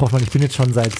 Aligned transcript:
Hoffmann, 0.00 0.22
ich 0.22 0.30
bin 0.30 0.42
jetzt 0.42 0.54
schon 0.56 0.72
seit, 0.72 0.92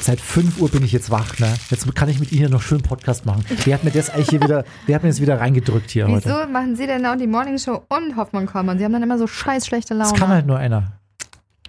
seit 0.00 0.20
5 0.20 0.60
Uhr 0.60 0.70
bin 0.70 0.82
ich 0.84 0.92
jetzt 0.92 1.10
wach, 1.10 1.38
ne? 1.38 1.54
Jetzt 1.70 1.92
kann 1.94 2.08
ich 2.08 2.18
mit 2.20 2.32
Ihnen 2.32 2.50
noch 2.50 2.62
schön 2.62 2.82
Podcast 2.82 3.26
machen. 3.26 3.44
Wer 3.64 3.74
hat 3.74 3.84
mir 3.84 3.90
das 3.90 4.10
eigentlich 4.10 4.30
hier 4.30 4.42
wieder, 4.42 4.64
wer 4.86 4.94
hat 4.96 5.02
mir 5.02 5.08
das 5.10 5.20
wieder 5.20 5.40
reingedrückt 5.40 5.90
hier 5.90 6.06
Wieso 6.06 6.30
heute? 6.34 6.46
machen 6.50 6.76
Sie 6.76 6.86
denn 6.86 7.04
auch 7.06 7.16
die 7.16 7.26
Morningshow 7.26 7.84
und 7.88 8.16
Hoffmann 8.16 8.46
Kollmann? 8.46 8.78
Sie 8.78 8.84
haben 8.84 8.92
dann 8.92 9.02
immer 9.02 9.18
so 9.18 9.26
scheiß 9.26 9.66
schlechte 9.66 9.94
Laune. 9.94 10.10
Das 10.10 10.18
kann 10.18 10.28
halt 10.30 10.46
nur 10.46 10.58
einer. 10.58 10.92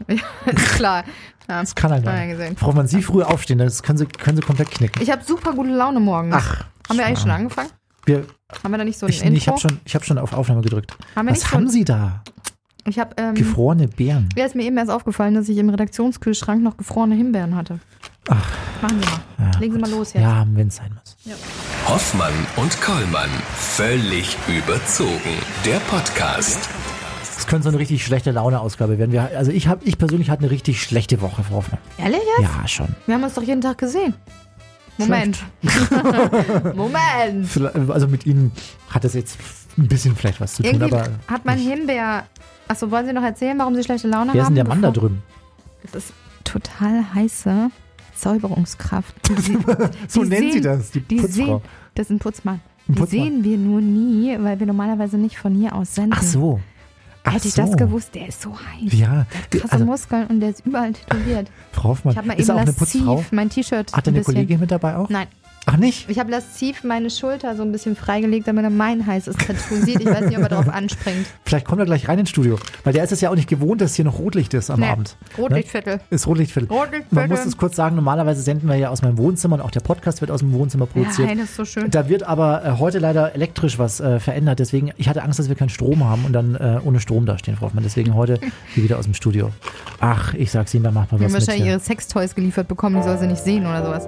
Ist 0.07 0.23
klar. 0.75 1.03
Ja. 1.49 1.61
Das 1.61 1.75
kann 1.75 1.91
halt 1.91 2.03
nur 2.05 2.13
einer. 2.13 2.55
Frau 2.55 2.67
Hoffmann, 2.67 2.87
Sie 2.87 3.01
früh 3.01 3.21
aufstehen, 3.23 3.57
das 3.57 3.83
können 3.83 3.97
Sie, 3.97 4.05
können 4.05 4.37
Sie 4.37 4.43
komplett 4.43 4.71
knicken. 4.71 5.01
Ich 5.01 5.09
habe 5.11 5.23
super 5.23 5.53
gute 5.53 5.69
Laune 5.71 5.99
morgens. 5.99 6.35
Ach. 6.37 6.65
haben 6.87 6.97
wir 6.97 7.05
eigentlich 7.05 7.19
schon 7.19 7.31
angefangen? 7.31 7.69
Wir, 8.05 8.25
Haben 8.63 8.71
wir 8.71 8.77
da 8.77 8.83
nicht 8.85 8.97
so 8.97 9.05
ein 9.05 9.09
ich 9.09 9.19
nee, 9.21 9.27
Intro? 9.27 9.37
ich 9.37 9.47
habe 9.49 9.59
schon, 9.59 9.79
ich 9.85 9.93
hab 9.93 10.05
schon 10.05 10.17
auf 10.17 10.33
Aufnahme 10.33 10.61
gedrückt. 10.61 10.95
Haben 11.15 11.27
wir 11.27 11.31
Was 11.33 11.39
nicht 11.39 11.49
so 11.49 11.55
haben 11.55 11.65
ein- 11.65 11.69
Sie 11.69 11.83
da? 11.85 12.23
Ich 12.87 12.97
habe 12.99 13.11
ähm, 13.17 13.35
Gefrorene 13.35 13.87
Beeren. 13.87 14.29
Ja, 14.37 14.45
ist 14.45 14.55
mir 14.55 14.63
eben 14.63 14.77
erst 14.77 14.91
aufgefallen, 14.91 15.35
dass 15.35 15.49
ich 15.49 15.57
im 15.57 15.69
Redaktionskühlschrank 15.69 16.61
noch 16.63 16.77
gefrorene 16.77 17.15
Himbeeren 17.15 17.55
hatte. 17.55 17.79
Machen 18.29 19.01
Sie 19.01 19.09
mal. 19.09 19.51
Ja, 19.53 19.59
Legen 19.59 19.73
Sie 19.73 19.79
gut. 19.79 19.89
mal 19.89 19.97
los 19.97 20.13
jetzt. 20.13 20.21
Ja, 20.23 20.45
wenn 20.53 20.67
es 20.67 20.75
sein 20.77 20.91
muss. 20.93 21.35
Hoffmann 21.87 22.33
und 22.55 22.79
Kollmann. 22.81 23.29
Völlig 23.55 24.37
überzogen. 24.47 25.37
Der 25.65 25.79
Podcast. 25.89 26.69
Das 27.35 27.47
könnte 27.47 27.63
so 27.63 27.69
eine 27.69 27.79
richtig 27.79 28.05
schlechte 28.05 28.31
Laune-Ausgabe 28.31 28.97
werden. 28.99 29.11
Wir, 29.11 29.35
also 29.35 29.51
ich, 29.51 29.67
hab, 29.67 29.85
ich 29.85 29.97
persönlich 29.97 30.29
hatte 30.29 30.43
eine 30.43 30.51
richtig 30.51 30.81
schlechte 30.83 31.21
Woche, 31.21 31.43
Frau 31.43 31.55
Hoffmann. 31.57 31.79
Ehrlich 31.97 32.19
jetzt? 32.37 32.49
Ja, 32.49 32.67
schon. 32.67 32.87
Wir 33.05 33.15
haben 33.15 33.23
uns 33.23 33.33
doch 33.33 33.43
jeden 33.43 33.61
Tag 33.61 33.77
gesehen. 33.77 34.13
Moment. 34.97 35.39
Moment. 36.75 37.49
Also 37.89 38.07
mit 38.07 38.25
Ihnen 38.25 38.51
hat 38.89 39.05
es 39.05 39.13
jetzt 39.13 39.37
ein 39.79 39.87
bisschen 39.87 40.15
vielleicht 40.15 40.39
was 40.41 40.53
zu 40.55 40.63
tun, 40.63 40.71
Irgendwie 40.73 40.93
aber 40.95 41.09
hat 41.27 41.45
mein 41.45 41.57
Himbeer. 41.57 42.25
Achso, 42.67 42.91
wollen 42.91 43.05
Sie 43.05 43.13
noch 43.13 43.23
erzählen, 43.23 43.57
warum 43.57 43.75
Sie 43.75 43.83
schlechte 43.83 44.07
Laune 44.07 44.33
wer 44.33 44.41
ist 44.41 44.45
haben? 44.47 44.55
denn 44.55 44.65
der 44.65 44.73
Mann 44.73 44.81
da 44.81 44.89
bevor- 44.89 45.01
drüben? 45.09 45.23
Das 45.83 45.95
ist 46.05 46.13
total 46.43 47.03
heiße 47.15 47.69
Säuberungskraft. 48.15 49.15
So 50.07 50.23
die 50.23 50.29
nennt 50.29 50.45
sie 50.47 50.51
sehen- 50.53 50.63
das, 50.63 50.91
die 50.91 51.01
Die 51.01 51.15
Putzfrau. 51.17 51.45
sehen, 51.45 51.61
das 51.95 52.05
ist 52.07 52.11
ein 52.11 52.19
Putzmann. 52.19 52.55
Ein 52.55 52.61
die 52.95 52.99
Putzmann. 52.99 53.07
sehen 53.09 53.43
wir 53.43 53.57
nur 53.57 53.81
nie, 53.81 54.35
weil 54.39 54.59
wir 54.59 54.67
normalerweise 54.67 55.17
nicht 55.17 55.37
von 55.37 55.53
hier 55.55 55.73
aus 55.73 55.95
senden. 55.95 56.13
Ach 56.15 56.21
so. 56.23 56.59
Ach 57.23 57.33
Hätte 57.33 57.47
ich 57.49 57.53
so. 57.53 57.61
das 57.63 57.75
gewusst, 57.77 58.15
der 58.15 58.27
ist 58.29 58.41
so 58.41 58.51
heiß. 58.57 58.93
Ja, 58.93 59.25
Krasse 59.51 59.71
also 59.73 59.85
Muskeln 59.85 60.27
und 60.27 60.39
der 60.39 60.49
ist 60.51 60.65
überall 60.65 60.93
tätowiert. 60.93 61.51
Frau 61.73 61.89
Hoffmann, 61.89 62.13
Ich 62.13 62.17
habe 62.17 62.27
mal 62.27 62.33
ist 62.39 62.47
eben 62.49 62.57
auch 62.57 62.61
eine 62.61 62.73
Putzfrau? 62.73 63.15
lasziv 63.15 63.31
mein 63.33 63.49
T-Shirt 63.49 63.93
Hat 63.93 64.05
ein 64.07 64.09
eine 64.09 64.17
bisschen. 64.19 64.33
Kollegin 64.35 64.59
mit 64.59 64.71
dabei 64.71 64.95
auch? 64.95 65.09
Nein, 65.09 65.27
Ach 65.65 65.77
nicht? 65.77 66.09
ich 66.09 66.17
habe 66.19 66.31
lasziv 66.31 66.83
meine 66.83 67.09
Schulter 67.09 67.55
so 67.55 67.61
ein 67.63 67.71
bisschen 67.71 67.95
freigelegt, 67.95 68.47
damit 68.47 68.63
er 68.63 68.69
mein 68.69 69.05
heißes 69.05 69.35
Tattoo 69.35 69.75
sieht. 69.75 69.99
Ich 69.99 70.05
weiß 70.07 70.21
nicht, 70.21 70.37
ob 70.37 70.43
er 70.43 70.49
drauf 70.49 70.67
anspringt. 70.69 71.27
Vielleicht 71.45 71.65
kommt 71.67 71.79
er 71.79 71.85
gleich 71.85 72.07
rein 72.07 72.17
ins 72.19 72.29
Studio, 72.29 72.57
weil 72.83 72.93
der 72.93 73.03
ist 73.03 73.11
es 73.11 73.21
ja 73.21 73.29
auch 73.29 73.35
nicht 73.35 73.47
gewohnt, 73.47 73.79
dass 73.81 73.93
hier 73.95 74.05
noch 74.05 74.17
Rotlicht 74.17 74.53
ist 74.55 74.69
am 74.71 74.79
Nee, 74.79 74.87
Abend. 74.87 75.15
Rotlichtviertel. 75.37 75.97
Ne? 75.97 76.01
Ist 76.09 76.25
Rotlichtviertel. 76.27 76.69
Rotlichtviertel. 76.75 77.07
Man 77.11 77.29
muss 77.29 77.45
es 77.45 77.55
kurz 77.57 77.75
sagen, 77.75 77.95
normalerweise 77.95 78.41
senden 78.41 78.67
wir 78.67 78.75
ja 78.77 78.89
aus 78.89 79.01
meinem 79.03 79.17
Wohnzimmer 79.17 79.55
und 79.57 79.61
auch 79.61 79.71
der 79.71 79.81
Podcast 79.81 80.21
wird 80.21 80.31
aus 80.31 80.39
dem 80.39 80.53
Wohnzimmer 80.53 80.87
produziert. 80.87 81.29
Ja, 81.29 81.35
das 81.35 81.45
ist 81.45 81.55
so 81.55 81.65
schön. 81.65 81.91
Da 81.91 82.09
wird 82.09 82.23
aber 82.23 82.65
äh, 82.65 82.71
heute 82.79 82.97
leider 82.99 83.35
elektrisch 83.35 83.77
was 83.77 83.99
äh, 83.99 84.19
verändert. 84.19 84.59
Deswegen, 84.59 84.91
ich 84.97 85.07
hatte 85.07 85.21
Angst, 85.23 85.37
dass 85.39 85.49
wir 85.49 85.55
keinen 85.55 85.69
Strom 85.69 86.03
haben 86.03 86.25
und 86.25 86.33
dann 86.33 86.55
äh, 86.55 86.79
ohne 86.83 86.99
Strom 86.99 87.25
dastehen, 87.25 87.55
Frau 87.57 87.67
Hoffmann. 87.67 87.83
Deswegen 87.83 88.15
heute 88.15 88.39
hier 88.73 88.83
wieder 88.83 88.97
aus 88.97 89.05
dem 89.05 89.13
Studio. 89.13 89.51
Ach, 89.99 90.33
ich 90.33 90.49
sag's 90.51 90.73
Ihnen, 90.73 90.83
da 90.85 90.91
macht 90.91 91.11
man 91.11 91.19
Die 91.19 91.25
was 91.25 91.33
haben 91.33 91.39
mit. 91.39 91.47
wahrscheinlich 91.47 91.69
ihre 91.69 91.79
Sextoys 91.79 92.33
geliefert 92.33 92.67
bekommen, 92.67 92.95
die 92.97 93.03
soll 93.03 93.17
sie 93.19 93.27
nicht 93.27 93.43
sehen 93.43 93.65
oder 93.65 93.85
sowas. 93.85 94.07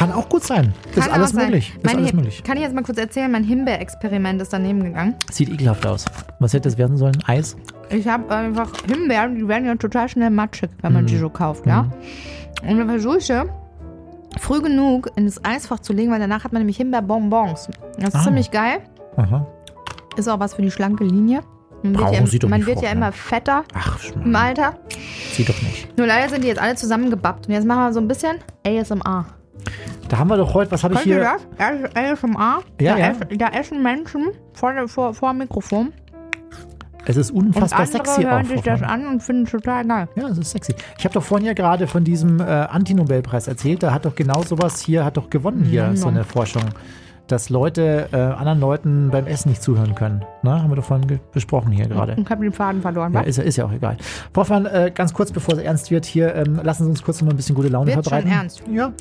Kann 0.00 0.12
auch 0.12 0.30
gut 0.30 0.42
sein. 0.44 0.72
Ist 0.94 1.02
Kann 1.02 1.10
alles 1.12 1.28
auch 1.30 1.34
sein. 1.34 1.44
möglich. 1.44 1.74
Ist 1.76 1.84
Mein 1.84 1.96
alles 1.98 2.12
möglich. 2.14 2.42
Kann 2.42 2.56
ich 2.56 2.62
jetzt 2.62 2.74
mal 2.74 2.82
kurz 2.82 2.96
erzählen, 2.96 3.30
mein 3.30 3.44
Himbeerexperiment 3.44 4.40
ist 4.40 4.50
daneben 4.50 4.82
gegangen. 4.82 5.14
Sieht 5.30 5.50
ekelhaft 5.50 5.84
aus. 5.86 6.06
Was 6.38 6.54
hätte 6.54 6.70
das 6.70 6.78
werden 6.78 6.96
sollen? 6.96 7.18
Eis? 7.26 7.54
Ich 7.90 8.08
habe 8.08 8.34
einfach 8.34 8.70
Himbeeren, 8.86 9.34
die 9.36 9.46
werden 9.46 9.66
ja 9.66 9.74
total 9.74 10.08
schnell 10.08 10.30
matschig, 10.30 10.70
wenn 10.80 10.94
man 10.94 11.04
die 11.04 11.16
Mhm. 11.16 11.20
so 11.20 11.28
kauft, 11.28 11.66
ja. 11.66 11.90
Und 12.66 12.78
dann 12.78 12.88
versuche 12.88 13.18
ich 13.18 13.30
früh 14.40 14.62
genug 14.62 15.10
in 15.16 15.26
das 15.26 15.44
Eisfach 15.44 15.80
zu 15.80 15.92
legen, 15.92 16.10
weil 16.10 16.18
danach 16.20 16.44
hat 16.44 16.54
man 16.54 16.60
nämlich 16.62 16.78
Himbeerbonbons. 16.78 17.68
Das 17.98 18.08
ist 18.08 18.14
Ah. 18.14 18.22
ziemlich 18.22 18.50
geil. 18.50 18.78
Aha. 19.18 19.46
Ist 20.16 20.28
auch 20.28 20.40
was 20.40 20.54
für 20.54 20.62
die 20.62 20.70
schlanke 20.70 21.04
Linie. 21.04 21.40
Man 21.82 21.92
wird 21.92 22.04
Brauchen 22.04 22.14
ja, 22.14 22.26
Sie 22.26 22.38
man 22.46 22.64
wird 22.64 22.78
Frau 22.78 22.84
ja 22.84 22.90
Hoffmann. 22.92 22.96
immer 23.08 23.12
fetter 23.12 23.64
Ach, 23.74 23.98
im. 24.14 24.34
Alter. 24.34 24.78
Sie 25.32 25.44
doch 25.44 25.60
nicht. 25.60 25.94
Nur 25.98 26.06
leider 26.06 26.30
sind 26.30 26.42
die 26.42 26.48
jetzt 26.48 26.60
alle 26.60 26.74
zusammengebappt. 26.74 27.48
Und 27.48 27.52
jetzt 27.52 27.66
machen 27.66 27.80
wir 27.80 27.92
so 27.92 28.00
ein 28.00 28.08
bisschen 28.08 28.38
ASMR. 28.66 29.26
Da 30.10 30.18
haben 30.18 30.28
wir 30.28 30.36
doch 30.36 30.54
heute, 30.54 30.72
was 30.72 30.82
habe 30.82 30.94
ich 30.94 31.00
Könnt 31.02 31.12
ihr 31.12 31.20
hier? 31.20 31.36
das? 31.56 31.94
ASMR? 31.94 32.62
Ja, 32.80 32.94
da, 32.94 32.98
ja. 32.98 33.10
Essen, 33.10 33.38
da 33.38 33.48
essen 33.48 33.82
Menschen 33.82 34.30
vor, 34.52 34.72
vor, 34.88 35.14
vor 35.14 35.30
dem 35.30 35.38
Mikrofon. 35.38 35.92
Es 37.06 37.16
ist 37.16 37.30
Und 37.30 37.46
unfassbar 37.46 37.80
andere 37.80 37.96
sexy 37.98 38.22
hören 38.22 38.44
auch. 38.44 38.50
sich 38.50 38.60
das 38.60 38.82
an 38.82 39.06
und 39.06 39.22
finden 39.22 39.44
es 39.44 39.50
total 39.52 39.86
geil. 39.86 40.08
Ja, 40.16 40.26
es 40.28 40.36
ist 40.38 40.50
sexy. 40.50 40.74
Ich 40.98 41.04
habe 41.04 41.14
doch 41.14 41.22
vorhin 41.22 41.46
ja 41.46 41.52
gerade 41.52 41.86
von 41.86 42.02
diesem 42.02 42.40
äh, 42.40 42.42
Anti-Nobelpreis 42.42 43.46
erzählt. 43.46 43.84
Da 43.84 43.92
hat 43.94 44.04
doch 44.04 44.14
genau 44.16 44.42
sowas 44.42 44.80
hier, 44.80 45.04
hat 45.04 45.16
doch 45.16 45.30
gewonnen 45.30 45.62
hier, 45.64 45.82
Ja, 45.84 45.96
so 45.96 46.08
eine 46.08 46.24
Forschung. 46.24 46.64
Dass 47.30 47.48
Leute 47.48 48.08
äh, 48.12 48.16
anderen 48.16 48.58
Leuten 48.58 49.10
beim 49.10 49.26
Essen 49.26 49.50
nicht 49.50 49.62
zuhören 49.62 49.94
können. 49.94 50.24
Ne? 50.42 50.50
Haben 50.62 50.70
wir 50.70 50.74
doch 50.76 50.84
vorhin 50.84 51.20
besprochen 51.32 51.70
hier 51.70 51.86
gerade. 51.86 52.14
Und 52.16 52.28
habe 52.28 52.42
den 52.42 52.52
Faden 52.52 52.82
verloren. 52.82 53.12
Ja, 53.12 53.20
ist, 53.20 53.36
ja- 53.36 53.44
ist 53.44 53.56
ja 53.56 53.66
auch 53.66 53.72
egal. 53.72 53.96
Hoffmann, 54.36 54.66
äh, 54.66 54.90
ganz 54.92 55.14
kurz, 55.14 55.30
bevor 55.30 55.54
es 55.54 55.60
ernst 55.60 55.90
wird, 55.92 56.06
hier, 56.06 56.34
ähm, 56.34 56.58
lassen 56.62 56.84
Sie 56.84 56.90
uns 56.90 57.02
kurz 57.04 57.20
noch 57.20 57.26
mal 57.26 57.34
ein 57.34 57.36
bisschen 57.36 57.54
gute 57.54 57.68
Laune 57.68 57.86
Wird 57.94 57.96
schon 57.96 58.02
verbreiten. 58.04 58.30
ernst. 58.32 58.62
Ja. 58.72 58.92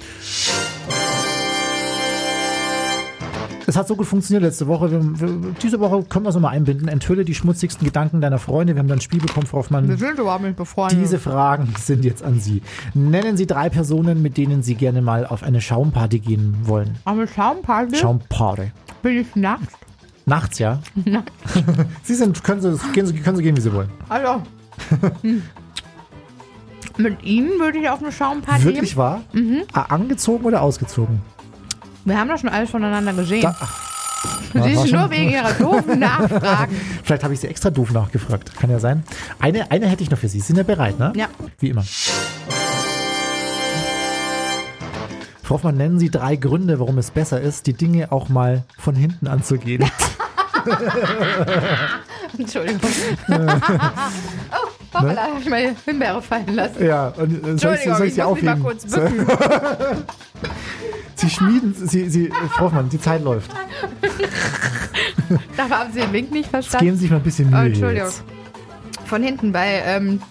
Es 3.69 3.77
hat 3.77 3.87
so 3.87 3.95
gut 3.95 4.07
funktioniert 4.07 4.41
letzte 4.41 4.65
Woche. 4.65 4.89
Wir, 4.89 5.19
wir, 5.21 5.51
diese 5.61 5.79
Woche 5.79 6.01
können 6.09 6.25
wir 6.25 6.29
es 6.29 6.35
nochmal 6.35 6.55
einbinden. 6.55 6.87
Enthülle 6.87 7.23
die 7.23 7.35
schmutzigsten 7.35 7.85
Gedanken 7.85 8.19
deiner 8.19 8.39
Freunde. 8.39 8.73
Wir 8.73 8.79
haben 8.79 8.87
dann 8.87 8.97
ein 8.97 9.01
Spiel 9.01 9.19
bekommen, 9.21 9.45
Frau 9.45 9.57
Wir 9.57 9.59
Hoffmann. 9.59 9.95
sind 9.95 10.17
überhaupt 10.17 10.41
nicht 10.43 10.55
befreundet. 10.55 10.97
Diese 10.99 11.19
Fragen 11.19 11.71
sind 11.79 12.03
jetzt 12.03 12.23
an 12.23 12.39
Sie. 12.39 12.63
Nennen 12.95 13.37
Sie 13.37 13.45
drei 13.45 13.69
Personen, 13.69 14.23
mit 14.23 14.37
denen 14.37 14.63
Sie 14.63 14.73
gerne 14.73 15.03
mal 15.03 15.23
auf 15.27 15.43
eine 15.43 15.61
Schaumparty 15.61 16.17
gehen 16.17 16.57
wollen. 16.63 16.97
Aber 17.05 17.27
Schaumparty 17.27 17.95
Schaumparty. 17.95 18.71
bin 19.03 19.17
ich 19.19 19.35
nachts. 19.35 19.67
Nachts, 20.25 20.57
ja? 20.57 20.79
Sie 22.03 22.15
sind, 22.15 22.43
können 22.43 22.61
Sie, 22.61 22.75
gehen 22.93 23.05
Sie, 23.05 23.13
können 23.19 23.37
Sie 23.37 23.43
gehen, 23.43 23.55
wie 23.55 23.61
Sie 23.61 23.71
wollen. 23.71 23.89
Also. 24.09 24.41
hm. 25.21 25.43
Mit 26.97 27.23
ihm 27.23 27.49
würde 27.59 27.77
ich 27.77 27.87
auf 27.87 28.01
eine 28.01 28.11
Schaumparty 28.11 28.63
Wirklich 28.63 28.89
gehen. 28.91 28.97
wahr? 28.97 29.21
Mhm. 29.31 29.61
Ah, 29.73 29.83
Angezogen 29.89 30.43
oder 30.45 30.63
ausgezogen? 30.63 31.21
Wir 32.05 32.17
haben 32.17 32.27
doch 32.29 32.37
schon 32.37 32.49
alles 32.49 32.69
voneinander 32.69 33.13
gesehen. 33.13 33.41
Da- 33.41 33.55
Sie 34.53 34.59
war 34.75 34.83
ist 34.85 34.91
nur 34.91 35.09
wegen 35.11 35.29
ihrer 35.29 35.53
doofen 35.53 35.99
Nachfragen. 36.07 36.75
Vielleicht 37.03 37.23
habe 37.23 37.33
ich 37.33 37.39
Sie 37.39 37.47
extra 37.47 37.69
doof 37.69 37.91
nachgefragt. 37.91 38.53
Kann 38.59 38.69
ja 38.69 38.79
sein. 38.79 39.03
Eine, 39.39 39.69
eine 39.71 39.87
hätte 39.87 40.03
ich 40.03 40.09
noch 40.09 40.17
für 40.17 40.27
Sie. 40.27 40.39
Sie 40.39 40.47
sind 40.47 40.57
ja 40.57 40.63
bereit, 40.63 40.97
ne? 40.99 41.13
Ja. 41.15 41.27
Wie 41.59 41.69
immer. 41.69 41.83
Frau 45.43 45.55
Hoffmann, 45.55 45.77
nennen 45.77 45.99
Sie 45.99 46.09
drei 46.09 46.35
Gründe, 46.35 46.79
warum 46.79 46.97
es 46.97 47.11
besser 47.11 47.39
ist, 47.39 47.67
die 47.67 47.73
Dinge 47.73 48.11
auch 48.11 48.27
mal 48.29 48.63
von 48.77 48.95
hinten 48.95 49.27
anzugehen. 49.27 49.85
Entschuldigung. 52.37 52.81
oh, 53.29 53.33
hoppala, 54.93 55.21
hab 55.23 55.39
ich 55.41 55.49
meine 55.49 55.75
Himbeere 55.85 56.21
fallen 56.21 56.53
lassen. 56.55 56.85
ja, 56.85 57.07
und 57.09 57.47
äh, 57.47 57.57
soll 57.57 57.75
ich, 57.75 57.83
soll 57.83 58.07
ich 58.07 58.09
ich 58.09 58.15
Sie 58.15 58.21
muss 58.21 58.35
mich 58.35 58.43
mal 58.43 58.51
aufheben? 58.53 58.63
kurz 58.63 58.85
bücken. 58.85 59.27
Sie 61.19 61.29
schmieden, 61.29 61.73
Sie, 61.75 62.09
Sie, 62.09 62.27
äh, 62.27 62.31
Frau 62.51 62.65
Hoffmann, 62.65 62.89
die 62.89 62.99
Zeit 62.99 63.23
läuft. 63.23 63.51
Da 65.57 65.69
haben 65.69 65.91
Sie 65.93 65.99
den 65.99 66.13
Wink 66.13 66.31
nicht 66.31 66.51
Geben 66.51 66.63
verstanden. 66.63 66.95
Sie 66.95 67.01
sich 67.01 67.09
mal 67.11 67.17
ein 67.17 67.23
bisschen 67.23 67.47
Oh, 67.53 67.57
Mühe. 67.57 67.65
Entschuldigung. 67.67 68.07
jetzt. 68.07 68.23
Von 69.05 69.23
hinten, 69.23 69.51
bei 69.51 69.81
ähm, 69.85 70.21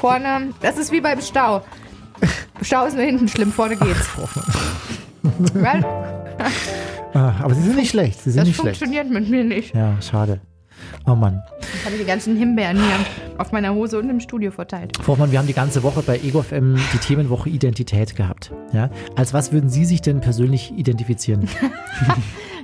vorne, 0.00 0.50
das 0.60 0.78
ist 0.78 0.92
wie 0.92 1.00
beim 1.00 1.20
Stau. 1.20 1.64
Stau 2.62 2.86
ist 2.86 2.94
nur 2.96 3.04
hinten 3.04 3.28
schlimm, 3.28 3.52
vorne 3.52 3.76
geht's. 3.76 4.08
Weil 5.54 5.84
Ah, 7.14 7.34
aber 7.42 7.54
Sie 7.54 7.62
sind 7.62 7.76
nicht 7.76 7.90
schlecht. 7.90 8.20
Sie 8.22 8.30
sind 8.30 8.40
das 8.40 8.48
nicht 8.48 8.58
schlecht. 8.60 8.78
funktioniert 8.78 9.10
mit 9.10 9.28
mir 9.28 9.44
nicht. 9.44 9.74
Ja, 9.74 10.00
schade. 10.00 10.40
Oh 11.06 11.14
Mann. 11.14 11.42
Ich 11.74 11.84
habe 11.84 11.96
die 11.96 12.04
ganzen 12.04 12.36
Himbeeren 12.36 12.76
hier 12.76 13.06
auf 13.38 13.50
meiner 13.50 13.74
Hose 13.74 13.98
und 13.98 14.08
im 14.08 14.20
Studio 14.20 14.50
verteilt. 14.50 14.96
Frau 14.96 15.12
Hoffmann, 15.12 15.32
wir 15.32 15.38
haben 15.38 15.46
die 15.46 15.52
ganze 15.52 15.82
Woche 15.82 16.02
bei 16.02 16.18
EgoFM 16.18 16.76
die 16.92 16.98
Themenwoche 16.98 17.48
Identität 17.48 18.14
gehabt. 18.14 18.52
Ja? 18.72 18.88
Als 19.16 19.34
was 19.34 19.52
würden 19.52 19.68
Sie 19.68 19.84
sich 19.84 20.00
denn 20.00 20.20
persönlich 20.20 20.72
identifizieren? 20.76 21.48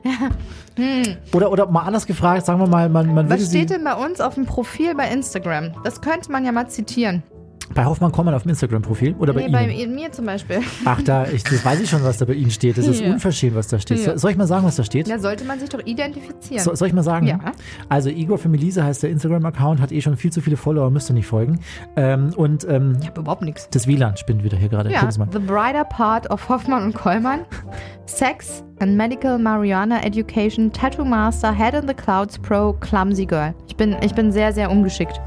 oder, 1.33 1.51
oder 1.51 1.67
mal 1.67 1.83
anders 1.83 2.07
gefragt, 2.07 2.47
sagen 2.47 2.61
wir 2.61 2.69
mal, 2.69 2.89
man, 2.89 3.13
man 3.13 3.29
würde 3.29 3.43
Was 3.43 3.49
steht 3.49 3.71
denn 3.71 3.83
bei 3.83 3.95
uns 3.95 4.21
auf 4.21 4.35
dem 4.35 4.47
Profil 4.47 4.95
bei 4.95 5.11
Instagram? 5.11 5.73
Das 5.83 6.01
könnte 6.01 6.31
man 6.31 6.45
ja 6.45 6.53
mal 6.53 6.69
zitieren. 6.69 7.23
Bei 7.75 7.85
Hoffmann 7.85 8.13
Kommann 8.13 8.35
auf 8.35 8.43
dem 8.43 8.51
Instagram-Profil 8.51 9.15
oder 9.19 9.33
bei 9.33 9.47
Nee, 9.47 9.53
bei 9.53 9.69
Ihnen? 9.69 9.95
mir 9.95 10.11
zum 10.11 10.27
Beispiel. 10.27 10.61
Ach, 10.85 11.01
da, 11.03 11.27
ich, 11.27 11.45
das 11.45 11.65
weiß 11.65 11.81
ich 11.81 11.91
schon, 11.91 12.03
was 12.03 12.19
da 12.19 12.25
bei 12.25 12.33
Ihnen 12.35 12.51
steht. 12.51 12.79
Das 12.79 12.87
ist 12.87 13.01
Ja. 13.01 13.13
unverschämt, 13.13 13.55
was 13.55 13.69
da 13.69 13.79
steht. 13.79 13.99
So, 13.99 14.17
soll 14.17 14.31
ich 14.33 14.37
mal 14.37 14.47
sagen, 14.47 14.65
was 14.67 14.77
da 14.77 14.85
steht? 14.85 15.09
Da 15.11 15.19
sollte 15.19 15.45
man 15.45 15.61
sich 15.61 15.69
doch 15.69 15.81
identifizieren. 15.85 16.63
So, 16.65 16.75
soll 16.75 16.89
ich 16.89 16.95
mal 16.95 17.03
sagen? 17.03 17.27
Ja. 17.27 17.39
Also 17.89 18.09
Igor 18.11 18.39
für 18.39 18.49
Melise 18.49 18.83
heißt 18.85 19.03
der 19.03 19.11
Instagram-Account, 19.11 19.81
hat 19.81 19.93
eh 19.93 20.01
schon 20.01 20.17
viel 20.17 20.33
zu 20.33 20.41
viele 20.41 20.57
Follower, 20.57 20.91
müsste 20.91 21.13
nicht 21.13 21.27
folgen. 21.27 21.61
Ähm, 21.97 22.33
und 22.37 22.67
ähm, 22.69 22.97
ich 23.01 23.07
habe 23.09 23.21
überhaupt 23.21 23.43
nichts. 23.43 23.69
das 23.71 23.87
WLAN 23.87 24.17
spinnt 24.17 24.43
wieder 24.45 24.57
hier 24.57 24.69
gerade. 24.69 24.91
Ja. 24.91 25.09
The 25.11 25.39
Brighter 25.39 25.85
Part 25.85 26.31
of 26.31 26.49
Hoffmann 26.49 26.83
und 26.85 26.95
Kollmann. 26.95 27.41
Sex 28.07 28.65
and 28.81 28.97
Medical 28.97 29.39
Marijuana 29.39 30.03
Education, 30.03 30.73
Tattoo 30.73 31.05
Master, 31.05 31.53
Head 31.53 31.75
in 31.75 31.87
the 31.87 31.95
Clouds 31.95 32.39
Pro, 32.39 32.73
Clumsy 32.73 33.27
Girl. 33.27 33.55
Ich 33.67 33.77
bin, 33.77 33.97
ich 34.03 34.15
bin 34.15 34.33
sehr, 34.33 34.53
sehr 34.53 34.71
ungeschickt. 34.71 35.21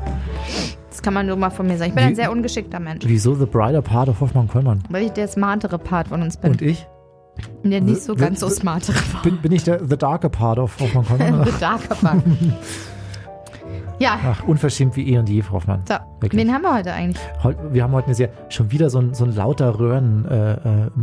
Das 1.01 1.06
kann 1.06 1.15
man 1.15 1.25
nur 1.25 1.36
mal 1.36 1.50
von 1.50 1.65
mir 1.65 1.77
sagen. 1.80 1.89
Ich 1.89 1.95
bin 1.95 2.03
Wie- 2.03 2.07
ein 2.09 2.15
sehr 2.15 2.31
ungeschickter 2.31 2.80
Mensch. 2.80 3.03
Wieso 3.07 3.33
The 3.33 3.48
Brighter 3.48 3.81
Part 3.81 4.07
of 4.07 4.21
Hoffmann 4.21 4.48
Kollmann? 4.48 4.83
Weil 4.89 5.06
ich 5.06 5.12
der 5.13 5.27
smartere 5.27 5.80
Part 5.80 6.09
von 6.09 6.21
uns 6.21 6.38
bin. 6.38 6.51
Und 6.51 6.62
ich? 6.62 6.86
Der 7.63 7.81
nicht 7.81 8.03
so 8.03 8.15
w- 8.15 8.19
ganz 8.21 8.39
so 8.39 8.48
w- 8.48 8.51
smartere 8.51 8.98
Part. 9.12 9.24
Bin, 9.24 9.38
bin 9.42 9.51
ich 9.51 9.63
der 9.63 9.80
The 9.83 9.98
Darker 9.98 10.30
Part 10.30 10.59
of 10.59 10.80
Hoffmann 10.80 11.06
Kollmann? 11.07 11.44
The 11.45 11.53
darker 11.59 11.95
Part. 11.95 12.21
ja, 14.00 14.19
Ach, 14.24 14.44
unverschämt 14.48 14.95
wie 14.95 15.12
eh 15.12 15.18
und 15.18 15.27
je, 15.27 15.42
Frau 15.42 15.53
Hoffmann. 15.56 15.81
so. 15.88 15.95
Wirklich. 16.19 16.39
Wen 16.39 16.53
haben 16.53 16.62
wir 16.62 16.75
heute 16.75 16.94
eigentlich? 16.94 17.24
Wir 17.71 17.81
haben 17.81 17.94
heute 17.94 18.06
eine 18.06 18.15
sehr, 18.15 18.30
schon 18.50 18.71
wieder 18.71 18.92
so 18.92 19.00
ein, 19.00 19.15
so 19.15 19.24
ein 19.25 19.36
lauter 19.36 19.80
Röhren. 19.80 20.25
Äh, 20.25 20.51
äh, 20.54 20.57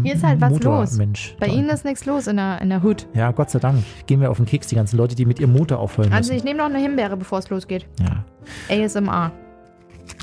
Hier 0.05 0.15
ist 0.15 0.23
halt 0.23 0.41
was 0.41 0.53
Motor, 0.53 0.79
los. 0.81 0.97
Mensch. 0.97 1.35
Bei 1.41 1.49
Ihnen 1.49 1.69
ist 1.71 1.85
nichts 1.85 2.05
los 2.07 2.29
in 2.29 2.37
der, 2.37 2.63
in 2.63 2.69
der 2.69 2.85
Hood. 2.85 3.09
Ja, 3.15 3.33
Gott 3.33 3.51
sei 3.51 3.59
Dank. 3.59 3.83
Gehen 4.07 4.21
wir 4.21 4.31
auf 4.31 4.37
den 4.37 4.47
Keks, 4.47 4.69
die 4.69 4.77
ganzen 4.77 4.97
Leute, 4.97 5.17
die 5.17 5.27
mit 5.27 5.41
ihrem 5.41 5.55
Motor 5.55 5.81
aufhören 5.81 6.13
Also 6.13 6.33
müssen. 6.33 6.37
ich 6.39 6.45
nehme 6.45 6.59
noch 6.59 6.67
eine 6.67 6.79
Himbeere, 6.79 7.17
bevor 7.17 7.41
es 7.41 7.51
losgeht. 7.51 7.89
Ja. 8.01 8.25
ASMR. 8.85 9.33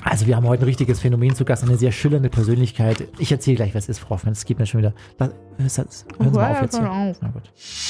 Also 0.07 0.27
wir 0.27 0.35
haben 0.35 0.47
heute 0.47 0.61
ein 0.61 0.65
richtiges 0.67 0.99
Phänomen 0.99 1.33
zu 1.33 1.45
Gast, 1.45 1.63
eine 1.63 1.77
sehr 1.77 1.91
schillernde 1.91 2.29
Persönlichkeit. 2.29 3.07
Ich 3.17 3.31
erzähle 3.31 3.57
gleich, 3.57 3.73
was 3.73 3.89
ist, 3.89 3.97
Frau 3.97 4.11
Hoffmann. 4.11 4.33
Es 4.33 4.45
geht 4.45 4.59
mir 4.59 4.67
schon 4.67 4.81
wieder. 4.81 4.93
Lass- 5.17 5.31
Hören 5.57 5.87
Sie 5.89 6.29
mal 6.31 6.51
auf 6.51 6.61
jetzt. 6.61 6.75
schon 6.75 6.83
hier. 6.91 7.09
auf. 7.11 7.17
Na 7.21 7.29
gut. 7.29 7.43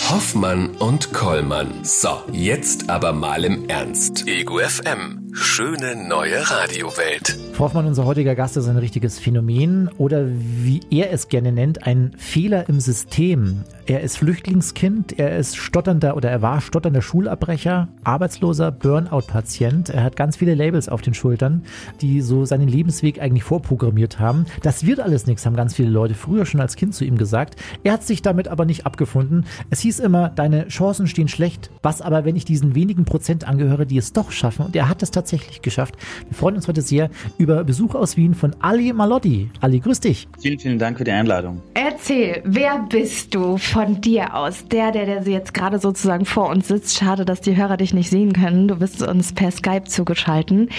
Hoffmann 0.10 0.70
und 0.78 1.12
Kollmann. 1.14 1.68
So, 1.84 2.10
jetzt 2.32 2.90
aber 2.90 3.12
mal 3.12 3.44
im 3.44 3.68
Ernst. 3.68 4.26
Ego 4.28 4.60
FM. 4.60 5.32
Schöne 5.34 6.08
neue 6.08 6.40
Radiowelt. 6.50 7.38
Frau 7.54 7.66
Hoffmann, 7.66 7.88
unser 7.88 8.06
heutiger 8.06 8.36
Gast 8.36 8.56
ist 8.56 8.68
ein 8.70 8.78
richtiges 8.78 9.20
Phänomen 9.20 9.90
oder 9.98 10.28
wie 10.30 10.82
er 10.92 11.12
es 11.12 11.28
gerne 11.28 11.52
nennt, 11.52 11.86
ein 11.86 12.14
Fehler 12.18 12.70
im 12.70 12.80
System. 12.80 13.64
Er 13.88 14.02
ist 14.02 14.18
Flüchtlingskind, 14.18 15.20
er 15.20 15.38
ist 15.38 15.58
stotternder 15.58 16.18
oder 16.18 16.32
er 16.32 16.42
war 16.42 16.60
stotternder 16.60 17.04
Schulabbrecher, 17.04 17.88
arbeitsloser 18.04 18.72
Burnout-Patient. 18.72 19.90
Er 19.90 20.04
hat 20.04 20.16
ganz 20.16 20.38
viele 20.38 20.56
Labels 20.56 20.90
auf 20.90 21.04
den 21.04 21.14
Schultern, 21.14 21.62
die 22.02 22.22
so 22.22 22.46
seinen 22.46 22.68
Lebensweg 22.68 23.22
eigentlich 23.22 23.44
vorprogrammiert 23.44 24.20
haben. 24.20 24.48
Das 24.64 24.88
wird 24.88 25.02
alles 25.02 25.28
nichts, 25.28 25.46
haben 25.46 25.56
ganz 25.56 25.76
viele 25.76 25.90
Leute 25.90 26.16
früher 26.16 26.48
schon 26.48 26.62
als 26.62 26.78
Kind 26.78 26.96
zu 26.96 27.06
ihm 27.06 27.16
gesagt. 27.16 27.62
Er 27.84 27.94
hat 27.94 28.02
sich 28.02 28.24
damit 28.24 28.48
aber 28.48 28.66
nicht 28.66 28.88
abgefunden. 28.88 29.46
Es 29.70 29.82
hieß 29.82 30.00
immer, 30.00 30.30
deine 30.30 30.68
Chancen 30.70 31.06
stehen 31.06 31.28
schlecht. 31.28 31.70
Was 31.84 32.02
aber, 32.02 32.26
wenn 32.26 32.36
ich 32.36 32.46
diesen 32.46 32.74
wenigen 32.74 33.06
Prozent 33.06 33.48
angehöre, 33.48 33.86
die 33.86 34.00
es 34.00 34.14
doch 34.14 34.32
schaffen? 34.32 34.66
Und 34.66 34.76
er 34.76 34.90
hat 34.90 35.04
es 35.04 35.12
tatsächlich 35.12 35.62
geschafft. 35.62 35.96
Wir 36.28 36.36
freuen 36.36 36.56
uns 36.56 36.68
heute 36.68 36.82
sehr 36.82 37.12
über 37.38 37.64
Besuch 37.64 37.94
aus 37.94 38.18
Wien 38.18 38.34
von 38.34 38.56
Ali 38.62 38.94
Malotti. 38.94 39.52
Ali, 39.62 39.80
grüß 39.80 40.00
dich. 40.00 40.28
Vielen, 40.42 40.58
vielen 40.58 40.80
Dank 40.80 40.98
für 40.98 41.04
die 41.04 41.12
Einladung. 41.12 41.62
Erzähl, 41.76 42.42
wer 42.46 42.84
bist 42.90 43.36
du 43.36 43.60
von 43.76 44.00
dir 44.00 44.34
aus? 44.36 44.70
Der, 44.70 44.94
der, 44.94 45.06
der 45.06 45.34
jetzt 45.34 45.54
gerade 45.54 45.80
sozusagen 45.80 46.24
vor 46.24 46.50
uns 46.50 46.70
sitzt. 46.70 46.98
Schade, 46.98 47.26
dass 47.26 47.42
die 47.42 47.58
Hörer 47.58 47.76
dich 47.76 47.94
nicht 47.94 48.10
sehen 48.10 48.32
können. 48.32 48.70
Du 48.70 48.78
bist 48.78 49.02
uns 49.02 49.34
per 49.34 49.52
Skype 49.52 49.84
zugeschalten. 49.84 50.70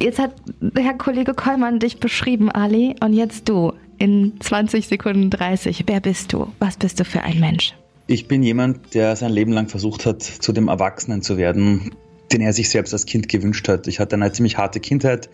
Jetzt 0.00 0.18
hat 0.18 0.32
Herr 0.76 0.94
Kollege 0.94 1.34
Kollmann 1.34 1.78
dich 1.78 2.00
beschrieben, 2.00 2.50
Ali. 2.50 2.96
Und 3.00 3.12
jetzt 3.12 3.48
du. 3.48 3.72
In 3.98 4.34
20 4.40 4.88
Sekunden 4.88 5.30
30. 5.30 5.84
Wer 5.86 6.00
bist 6.00 6.32
du? 6.32 6.48
Was 6.58 6.76
bist 6.76 6.98
du 6.98 7.04
für 7.04 7.22
ein 7.22 7.38
Mensch? 7.38 7.74
Ich 8.08 8.26
bin 8.26 8.42
jemand, 8.42 8.94
der 8.94 9.14
sein 9.14 9.32
Leben 9.32 9.52
lang 9.52 9.68
versucht 9.68 10.04
hat, 10.04 10.22
zu 10.22 10.52
dem 10.52 10.66
Erwachsenen 10.66 11.22
zu 11.22 11.38
werden, 11.38 11.92
den 12.32 12.40
er 12.40 12.52
sich 12.52 12.68
selbst 12.70 12.92
als 12.92 13.06
Kind 13.06 13.28
gewünscht 13.28 13.68
hat. 13.68 13.86
Ich 13.86 14.00
hatte 14.00 14.16
eine 14.16 14.32
ziemlich 14.32 14.58
harte 14.58 14.80
Kindheit, 14.80 15.28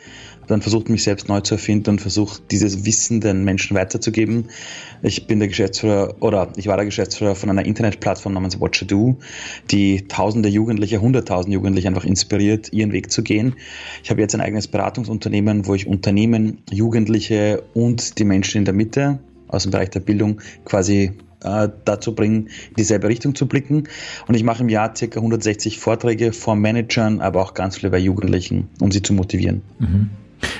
dann 0.46 0.60
versucht, 0.60 0.88
mich 0.88 1.02
selbst 1.02 1.28
neu 1.28 1.40
zu 1.40 1.54
erfinden 1.54 1.90
und 1.90 2.00
versucht, 2.00 2.50
dieses 2.50 2.84
Wissen 2.84 3.20
den 3.20 3.44
Menschen 3.44 3.76
weiterzugeben. 3.76 4.48
Ich 5.02 5.26
bin 5.26 5.38
der 5.38 5.48
Geschäftsführer 5.48 6.16
oder 6.20 6.52
ich 6.56 6.66
war 6.66 6.76
der 6.76 6.84
Geschäftsführer 6.84 7.34
von 7.34 7.50
einer 7.50 7.64
Internetplattform 7.64 8.34
namens 8.34 8.60
Watchado, 8.60 9.16
die 9.70 10.06
tausende 10.08 10.48
Jugendliche, 10.48 11.00
hunderttausend 11.00 11.54
Jugendliche 11.54 11.88
einfach 11.88 12.04
inspiriert, 12.04 12.72
ihren 12.72 12.92
Weg 12.92 13.10
zu 13.10 13.22
gehen. 13.22 13.54
Ich 14.02 14.10
habe 14.10 14.20
jetzt 14.20 14.34
ein 14.34 14.40
eigenes 14.40 14.68
Beratungsunternehmen, 14.68 15.66
wo 15.66 15.74
ich 15.74 15.86
Unternehmen, 15.86 16.62
Jugendliche 16.70 17.62
und 17.74 18.18
die 18.18 18.24
Menschen 18.24 18.58
in 18.58 18.64
der 18.64 18.74
Mitte 18.74 19.20
aus 19.48 19.62
dem 19.62 19.70
Bereich 19.70 19.90
der 19.90 20.00
Bildung 20.00 20.40
quasi 20.64 21.12
äh, 21.44 21.68
dazu 21.84 22.14
bringen, 22.14 22.48
in 22.70 22.76
dieselbe 22.78 23.08
Richtung 23.08 23.34
zu 23.34 23.46
blicken. 23.46 23.84
Und 24.28 24.34
ich 24.34 24.44
mache 24.44 24.62
im 24.62 24.68
Jahr 24.68 24.92
ca. 24.92 25.04
160 25.14 25.78
Vorträge 25.78 26.32
vor 26.32 26.56
Managern, 26.56 27.20
aber 27.20 27.42
auch 27.42 27.54
ganz 27.54 27.76
viele 27.78 27.90
bei 27.90 27.98
Jugendlichen, 27.98 28.68
um 28.80 28.90
sie 28.90 29.02
zu 29.02 29.12
motivieren. 29.12 29.62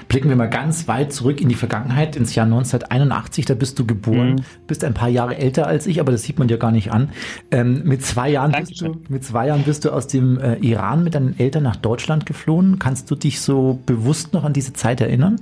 Blicken 0.06 0.28
wir 0.28 0.36
mal 0.36 0.46
ganz 0.48 0.86
weit 0.86 1.12
zurück 1.12 1.40
in 1.40 1.48
die 1.48 1.54
Vergangenheit, 1.56 2.14
ins 2.14 2.34
Jahr 2.36 2.44
1981, 2.46 3.46
da 3.46 3.54
bist 3.54 3.78
du 3.78 3.84
geboren, 3.86 4.34
Mhm. 4.34 4.42
bist 4.68 4.84
ein 4.84 4.94
paar 4.94 5.08
Jahre 5.08 5.36
älter 5.38 5.66
als 5.66 5.86
ich, 5.86 5.98
aber 6.00 6.12
das 6.12 6.22
sieht 6.22 6.38
man 6.38 6.46
dir 6.46 6.58
gar 6.58 6.70
nicht 6.70 6.92
an. 6.92 7.10
Ähm, 7.50 7.82
mit, 7.84 8.04
zwei 8.04 8.28
Jahren 8.30 8.52
bist 8.52 8.80
du, 8.80 8.96
mit 9.08 9.24
zwei 9.24 9.48
Jahren 9.48 9.62
bist 9.64 9.84
du 9.84 9.90
aus 9.90 10.06
dem 10.06 10.38
äh, 10.38 10.56
Iran 10.58 11.02
mit 11.02 11.14
deinen 11.14 11.36
Eltern 11.38 11.64
nach 11.64 11.76
Deutschland 11.76 12.26
geflohen. 12.26 12.78
Kannst 12.78 13.10
du 13.10 13.16
dich 13.16 13.40
so 13.40 13.80
bewusst 13.86 14.32
noch 14.34 14.44
an 14.44 14.52
diese 14.52 14.72
Zeit 14.72 15.00
erinnern? 15.00 15.40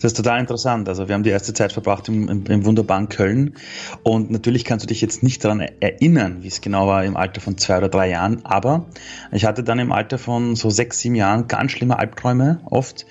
Das 0.00 0.12
ist 0.12 0.16
total 0.16 0.40
interessant. 0.40 0.88
Also 0.88 1.08
wir 1.08 1.14
haben 1.14 1.22
die 1.22 1.30
erste 1.30 1.52
Zeit 1.52 1.72
verbracht 1.72 2.08
im, 2.08 2.28
im, 2.28 2.46
im 2.46 2.64
wunderbaren 2.64 3.08
Köln. 3.08 3.54
Und 4.02 4.30
natürlich 4.30 4.64
kannst 4.64 4.84
du 4.84 4.86
dich 4.86 5.00
jetzt 5.00 5.22
nicht 5.22 5.44
daran 5.44 5.60
erinnern, 5.60 6.42
wie 6.42 6.48
es 6.48 6.60
genau 6.60 6.86
war 6.86 7.04
im 7.04 7.16
Alter 7.16 7.40
von 7.40 7.58
zwei 7.58 7.78
oder 7.78 7.88
drei 7.88 8.10
Jahren, 8.10 8.44
aber 8.44 8.86
ich 9.30 9.44
hatte 9.44 9.62
dann 9.62 9.78
im 9.78 9.92
Alter 9.92 10.18
von 10.18 10.56
so 10.56 10.70
sechs, 10.70 11.00
sieben 11.00 11.14
Jahren 11.14 11.48
ganz 11.48 11.72
schlimme 11.72 11.98
Albträume 11.98 12.60
oft. 12.64 13.06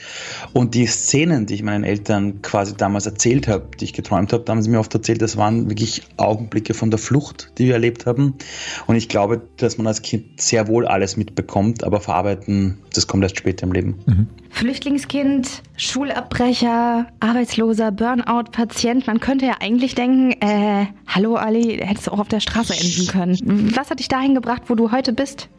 Und 0.53 0.75
die 0.75 0.85
Szenen, 0.85 1.45
die 1.45 1.55
ich 1.55 1.63
meinen 1.63 1.83
Eltern 1.83 2.41
quasi 2.41 2.75
damals 2.75 3.05
erzählt 3.05 3.47
habe, 3.47 3.69
die 3.79 3.85
ich 3.85 3.93
geträumt 3.93 4.33
habe, 4.33 4.43
da 4.43 4.51
haben 4.53 4.61
sie 4.61 4.69
mir 4.69 4.79
oft 4.79 4.93
erzählt, 4.93 5.21
das 5.21 5.37
waren 5.37 5.69
wirklich 5.69 6.03
Augenblicke 6.17 6.73
von 6.73 6.91
der 6.91 6.99
Flucht, 6.99 7.51
die 7.57 7.65
wir 7.65 7.73
erlebt 7.73 8.05
haben. 8.05 8.35
Und 8.87 8.95
ich 8.95 9.09
glaube, 9.09 9.41
dass 9.57 9.77
man 9.77 9.87
als 9.87 10.01
Kind 10.01 10.41
sehr 10.41 10.67
wohl 10.67 10.87
alles 10.87 11.17
mitbekommt, 11.17 11.83
aber 11.83 11.99
verarbeiten, 11.99 12.79
das 12.93 13.07
kommt 13.07 13.23
erst 13.23 13.37
später 13.37 13.63
im 13.63 13.71
Leben. 13.71 14.29
Flüchtlingskind, 14.49 15.63
Schulabbrecher, 16.53 17.07
arbeitsloser 17.19 17.91
Burnout-Patient. 17.91 19.07
Man 19.07 19.19
könnte 19.19 19.45
ja 19.45 19.55
eigentlich 19.61 19.95
denken, 19.95 20.31
äh, 20.41 20.85
hallo 21.07 21.35
Ali, 21.35 21.79
hättest 21.81 22.07
du 22.07 22.11
auch 22.11 22.19
auf 22.19 22.27
der 22.27 22.39
Straße 22.39 22.73
enden 22.73 23.07
können. 23.07 23.75
Was 23.75 23.89
hat 23.89 23.99
dich 23.99 24.07
dahin 24.07 24.35
gebracht, 24.35 24.63
wo 24.67 24.75
du 24.75 24.91
heute 24.91 25.13
bist? 25.13 25.49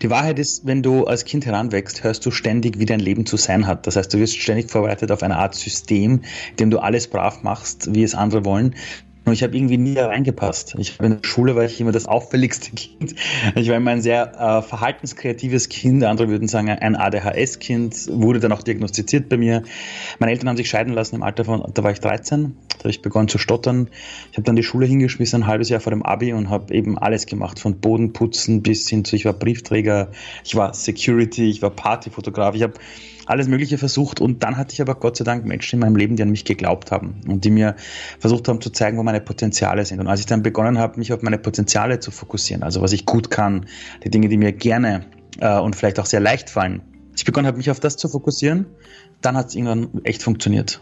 Die 0.00 0.08
Wahrheit 0.08 0.38
ist, 0.38 0.66
wenn 0.66 0.82
du 0.82 1.04
als 1.04 1.24
Kind 1.24 1.44
heranwächst, 1.46 2.02
hörst 2.04 2.24
du 2.24 2.30
ständig, 2.30 2.78
wie 2.78 2.86
dein 2.86 3.00
Leben 3.00 3.26
zu 3.26 3.36
sein 3.36 3.66
hat. 3.66 3.86
Das 3.86 3.96
heißt, 3.96 4.14
du 4.14 4.18
wirst 4.18 4.38
ständig 4.38 4.70
vorbereitet 4.70 5.10
auf 5.10 5.22
eine 5.22 5.36
Art 5.36 5.54
System, 5.54 6.22
in 6.50 6.56
dem 6.58 6.70
du 6.70 6.78
alles 6.78 7.08
brav 7.08 7.42
machst, 7.42 7.92
wie 7.94 8.02
es 8.02 8.14
andere 8.14 8.44
wollen. 8.44 8.74
Und 9.24 9.34
ich 9.34 9.42
habe 9.42 9.54
irgendwie 9.56 9.76
nie 9.76 9.94
da 9.94 10.06
reingepasst. 10.06 10.76
Ich 10.78 10.98
in 10.98 11.20
der 11.20 11.28
Schule 11.28 11.54
war 11.54 11.64
ich 11.64 11.80
immer 11.80 11.92
das 11.92 12.06
auffälligste 12.06 12.70
Kind. 12.74 13.14
Ich 13.54 13.68
war 13.68 13.76
immer 13.76 13.90
ein 13.90 14.02
sehr 14.02 14.32
äh, 14.34 14.62
verhaltenskreatives 14.62 15.68
Kind. 15.68 16.02
Andere 16.04 16.28
würden 16.28 16.48
sagen, 16.48 16.70
ein 16.70 16.96
ADHS-Kind. 16.96 18.08
Wurde 18.12 18.40
dann 18.40 18.52
auch 18.52 18.62
diagnostiziert 18.62 19.28
bei 19.28 19.36
mir. 19.36 19.62
Meine 20.18 20.32
Eltern 20.32 20.48
haben 20.48 20.56
sich 20.56 20.70
scheiden 20.70 20.94
lassen 20.94 21.16
im 21.16 21.22
Alter 21.22 21.44
von, 21.44 21.62
da 21.74 21.82
war 21.84 21.92
ich 21.92 22.00
13. 22.00 22.56
Da 22.68 22.78
habe 22.78 22.90
ich 22.90 23.02
begonnen 23.02 23.28
zu 23.28 23.38
stottern. 23.38 23.88
Ich 24.30 24.38
habe 24.38 24.44
dann 24.44 24.56
die 24.56 24.62
Schule 24.62 24.86
hingeschmissen, 24.86 25.42
ein 25.42 25.46
halbes 25.46 25.68
Jahr 25.68 25.80
vor 25.80 25.90
dem 25.90 26.02
Abi 26.02 26.32
und 26.32 26.48
habe 26.48 26.72
eben 26.72 26.98
alles 26.98 27.26
gemacht. 27.26 27.60
Von 27.60 27.78
Bodenputzen 27.78 28.62
bis 28.62 28.88
hin 28.88 29.04
zu, 29.04 29.16
ich 29.16 29.26
war 29.26 29.34
Briefträger, 29.34 30.08
ich 30.44 30.56
war 30.56 30.72
Security, 30.72 31.50
ich 31.50 31.60
war 31.60 31.70
Partyfotograf. 31.70 32.54
Ich 32.54 32.62
habe 32.62 32.74
alles 33.30 33.48
Mögliche 33.48 33.78
versucht 33.78 34.20
und 34.20 34.42
dann 34.42 34.56
hatte 34.56 34.74
ich 34.74 34.80
aber 34.80 34.94
Gott 34.96 35.16
sei 35.16 35.24
Dank 35.24 35.46
Menschen 35.46 35.76
in 35.76 35.80
meinem 35.80 35.96
Leben, 35.96 36.16
die 36.16 36.22
an 36.22 36.30
mich 36.30 36.44
geglaubt 36.44 36.90
haben 36.90 37.20
und 37.28 37.44
die 37.44 37.50
mir 37.50 37.76
versucht 38.18 38.48
haben 38.48 38.60
zu 38.60 38.70
zeigen, 38.70 38.98
wo 38.98 39.02
meine 39.02 39.20
Potenziale 39.20 39.84
sind. 39.84 40.00
Und 40.00 40.08
als 40.08 40.20
ich 40.20 40.26
dann 40.26 40.42
begonnen 40.42 40.78
habe, 40.78 40.98
mich 40.98 41.12
auf 41.12 41.22
meine 41.22 41.38
Potenziale 41.38 42.00
zu 42.00 42.10
fokussieren, 42.10 42.62
also 42.62 42.82
was 42.82 42.92
ich 42.92 43.06
gut 43.06 43.30
kann, 43.30 43.66
die 44.04 44.10
Dinge, 44.10 44.28
die 44.28 44.36
mir 44.36 44.52
gerne 44.52 45.06
äh, 45.38 45.58
und 45.58 45.76
vielleicht 45.76 46.00
auch 46.00 46.06
sehr 46.06 46.20
leicht 46.20 46.50
fallen, 46.50 46.82
ich 47.16 47.24
begonnen 47.24 47.46
habe, 47.46 47.56
mich 47.56 47.70
auf 47.70 47.80
das 47.80 47.96
zu 47.96 48.08
fokussieren, 48.08 48.66
dann 49.20 49.36
hat 49.36 49.48
es 49.48 49.54
irgendwann 49.54 50.04
echt 50.04 50.22
funktioniert. 50.22 50.80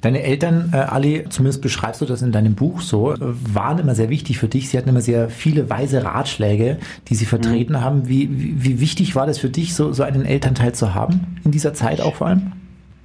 Deine 0.00 0.22
Eltern, 0.22 0.70
äh, 0.72 0.76
Ali, 0.76 1.24
zumindest 1.28 1.60
beschreibst 1.60 2.00
du 2.00 2.06
das 2.06 2.22
in 2.22 2.32
deinem 2.32 2.54
Buch 2.54 2.80
so, 2.80 3.12
äh, 3.12 3.18
waren 3.20 3.78
immer 3.78 3.94
sehr 3.94 4.08
wichtig 4.08 4.38
für 4.38 4.48
dich. 4.48 4.70
Sie 4.70 4.78
hatten 4.78 4.88
immer 4.88 5.02
sehr 5.02 5.28
viele 5.28 5.68
weise 5.68 6.04
Ratschläge, 6.04 6.78
die 7.08 7.14
sie 7.14 7.26
vertreten 7.26 7.82
haben. 7.82 8.08
Wie, 8.08 8.30
wie, 8.30 8.64
wie 8.64 8.80
wichtig 8.80 9.14
war 9.14 9.26
das 9.26 9.38
für 9.38 9.50
dich, 9.50 9.74
so, 9.74 9.92
so 9.92 10.02
einen 10.02 10.24
Elternteil 10.24 10.72
zu 10.74 10.94
haben? 10.94 11.38
In 11.44 11.50
dieser 11.50 11.74
Zeit 11.74 12.00
auch 12.00 12.16
vor 12.16 12.28
allem? 12.28 12.52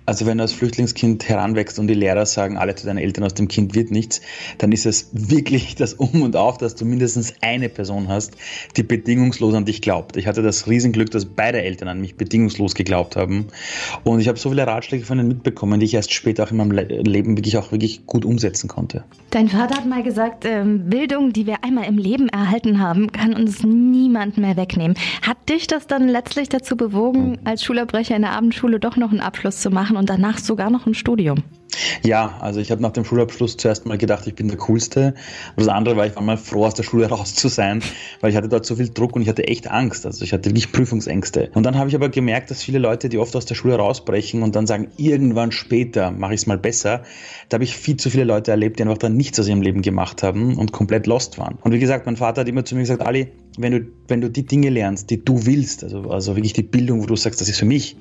Also 0.05 0.25
wenn 0.25 0.37
du 0.37 0.43
als 0.43 0.53
Flüchtlingskind 0.53 1.27
heranwächst 1.27 1.79
und 1.79 1.87
die 1.87 1.95
Lehrer 1.95 2.25
sagen, 2.25 2.57
alle 2.57 2.75
zu 2.75 2.85
deinen 2.85 2.99
Eltern 2.99 3.23
aus 3.23 3.33
dem 3.33 3.47
Kind 3.47 3.73
wird 3.73 3.89
nichts, 3.89 4.21
dann 4.59 4.71
ist 4.71 4.85
es 4.85 5.09
wirklich 5.11 5.75
das 5.75 5.93
Um 5.93 6.21
und 6.21 6.35
Auf, 6.35 6.57
dass 6.57 6.75
du 6.75 6.85
mindestens 6.85 7.33
eine 7.41 7.69
Person 7.69 8.07
hast, 8.07 8.33
die 8.77 8.83
bedingungslos 8.83 9.55
an 9.55 9.65
dich 9.65 9.81
glaubt. 9.81 10.15
Ich 10.17 10.27
hatte 10.27 10.43
das 10.43 10.67
Riesenglück, 10.67 11.09
dass 11.09 11.25
beide 11.25 11.61
Eltern 11.61 11.87
an 11.87 12.01
mich 12.01 12.15
bedingungslos 12.15 12.75
geglaubt 12.75 13.15
haben. 13.15 13.47
Und 14.03 14.19
ich 14.19 14.27
habe 14.27 14.37
so 14.37 14.49
viele 14.49 14.67
Ratschläge 14.67 15.05
von 15.05 15.17
ihnen 15.17 15.27
mitbekommen, 15.27 15.79
die 15.79 15.87
ich 15.87 15.93
erst 15.95 16.13
später 16.13 16.43
auch 16.43 16.51
in 16.51 16.57
meinem 16.57 16.71
Le 16.71 16.85
Leben 16.85 17.37
wirklich 17.37 17.57
auch 17.57 17.71
wirklich 17.71 18.05
gut 18.05 18.25
umsetzen 18.25 18.67
konnte. 18.67 19.03
Dein 19.31 19.49
Vater 19.49 19.75
hat 19.75 19.85
mal 19.85 20.03
gesagt, 20.03 20.45
ähm, 20.45 20.89
Bildung, 20.89 21.33
die 21.33 21.47
wir 21.47 21.63
einmal 21.63 21.85
im 21.85 21.97
Leben 21.97 22.29
erhalten 22.29 22.79
haben, 22.79 23.11
kann 23.11 23.33
uns 23.33 23.63
niemand 23.63 24.37
mehr 24.37 24.55
wegnehmen. 24.55 24.95
Hat 25.21 25.37
dich 25.49 25.67
das 25.67 25.87
dann 25.87 26.07
letztlich 26.07 26.49
dazu 26.49 26.77
bewogen, 26.77 27.39
als 27.43 27.63
Schulabbrecher 27.63 28.15
in 28.15 28.21
der 28.21 28.31
Abendschule 28.31 28.79
doch 28.79 28.95
noch 28.95 29.11
einen 29.11 29.19
Abschluss 29.19 29.59
zu 29.61 29.71
machen 29.71 29.94
und 29.97 30.09
danach 30.09 30.39
sogar 30.39 30.69
noch 30.69 30.85
ein 30.85 30.93
Studium? 30.93 31.43
Ja, 32.03 32.37
also 32.39 32.59
ich 32.59 32.71
habe 32.71 32.81
nach 32.81 32.91
dem 32.91 33.05
Schulabschluss 33.05 33.57
zuerst 33.57 33.85
mal 33.85 33.97
gedacht, 33.97 34.27
ich 34.27 34.35
bin 34.35 34.47
der 34.47 34.57
Coolste. 34.57 35.13
Und 35.55 35.65
das 35.65 35.67
andere 35.67 35.97
war, 35.97 36.05
ich 36.05 36.15
war 36.15 36.23
mal 36.23 36.37
froh, 36.37 36.65
aus 36.65 36.73
der 36.73 36.83
Schule 36.83 37.05
raus 37.09 37.35
zu 37.35 37.47
sein, 37.47 37.81
weil 38.21 38.31
ich 38.31 38.37
hatte 38.37 38.49
dort 38.49 38.65
so 38.65 38.75
viel 38.75 38.89
Druck 38.89 39.15
und 39.15 39.21
ich 39.21 39.29
hatte 39.29 39.47
echt 39.47 39.69
Angst. 39.69 40.05
Also 40.05 40.23
ich 40.23 40.33
hatte 40.33 40.49
wirklich 40.49 40.71
Prüfungsängste. 40.71 41.49
Und 41.53 41.63
dann 41.63 41.77
habe 41.77 41.89
ich 41.89 41.95
aber 41.95 42.09
gemerkt, 42.09 42.51
dass 42.51 42.63
viele 42.63 42.79
Leute, 42.79 43.09
die 43.09 43.17
oft 43.17 43.35
aus 43.35 43.45
der 43.45 43.55
Schule 43.55 43.75
rausbrechen 43.75 44.43
und 44.43 44.55
dann 44.55 44.67
sagen, 44.67 44.87
irgendwann 44.97 45.51
später 45.51 46.11
mache 46.11 46.33
ich 46.33 46.41
es 46.41 46.47
mal 46.47 46.57
besser, 46.57 47.03
da 47.49 47.55
habe 47.55 47.63
ich 47.63 47.75
viel 47.75 47.97
zu 47.97 48.09
viele 48.09 48.23
Leute 48.23 48.51
erlebt, 48.51 48.79
die 48.79 48.83
einfach 48.83 48.97
dann 48.97 49.15
nichts 49.15 49.39
aus 49.39 49.47
ihrem 49.47 49.61
Leben 49.61 49.81
gemacht 49.81 50.23
haben 50.23 50.57
und 50.57 50.71
komplett 50.71 51.07
lost 51.07 51.37
waren. 51.37 51.57
Und 51.61 51.71
wie 51.71 51.79
gesagt, 51.79 52.05
mein 52.05 52.17
Vater 52.17 52.41
hat 52.41 52.47
immer 52.47 52.65
zu 52.65 52.75
mir 52.75 52.81
gesagt, 52.81 53.01
Ali, 53.01 53.31
wenn 53.57 53.71
du, 53.71 53.81
wenn 54.07 54.21
du 54.21 54.29
die 54.29 54.45
Dinge 54.45 54.69
lernst, 54.69 55.09
die 55.09 55.23
du 55.23 55.45
willst, 55.45 55.83
also, 55.83 56.09
also 56.09 56.35
wirklich 56.35 56.53
die 56.53 56.63
Bildung, 56.63 57.01
wo 57.01 57.05
du 57.05 57.15
sagst, 57.15 57.41
das 57.41 57.49
ist 57.49 57.59
für 57.59 57.65
mich, 57.65 57.95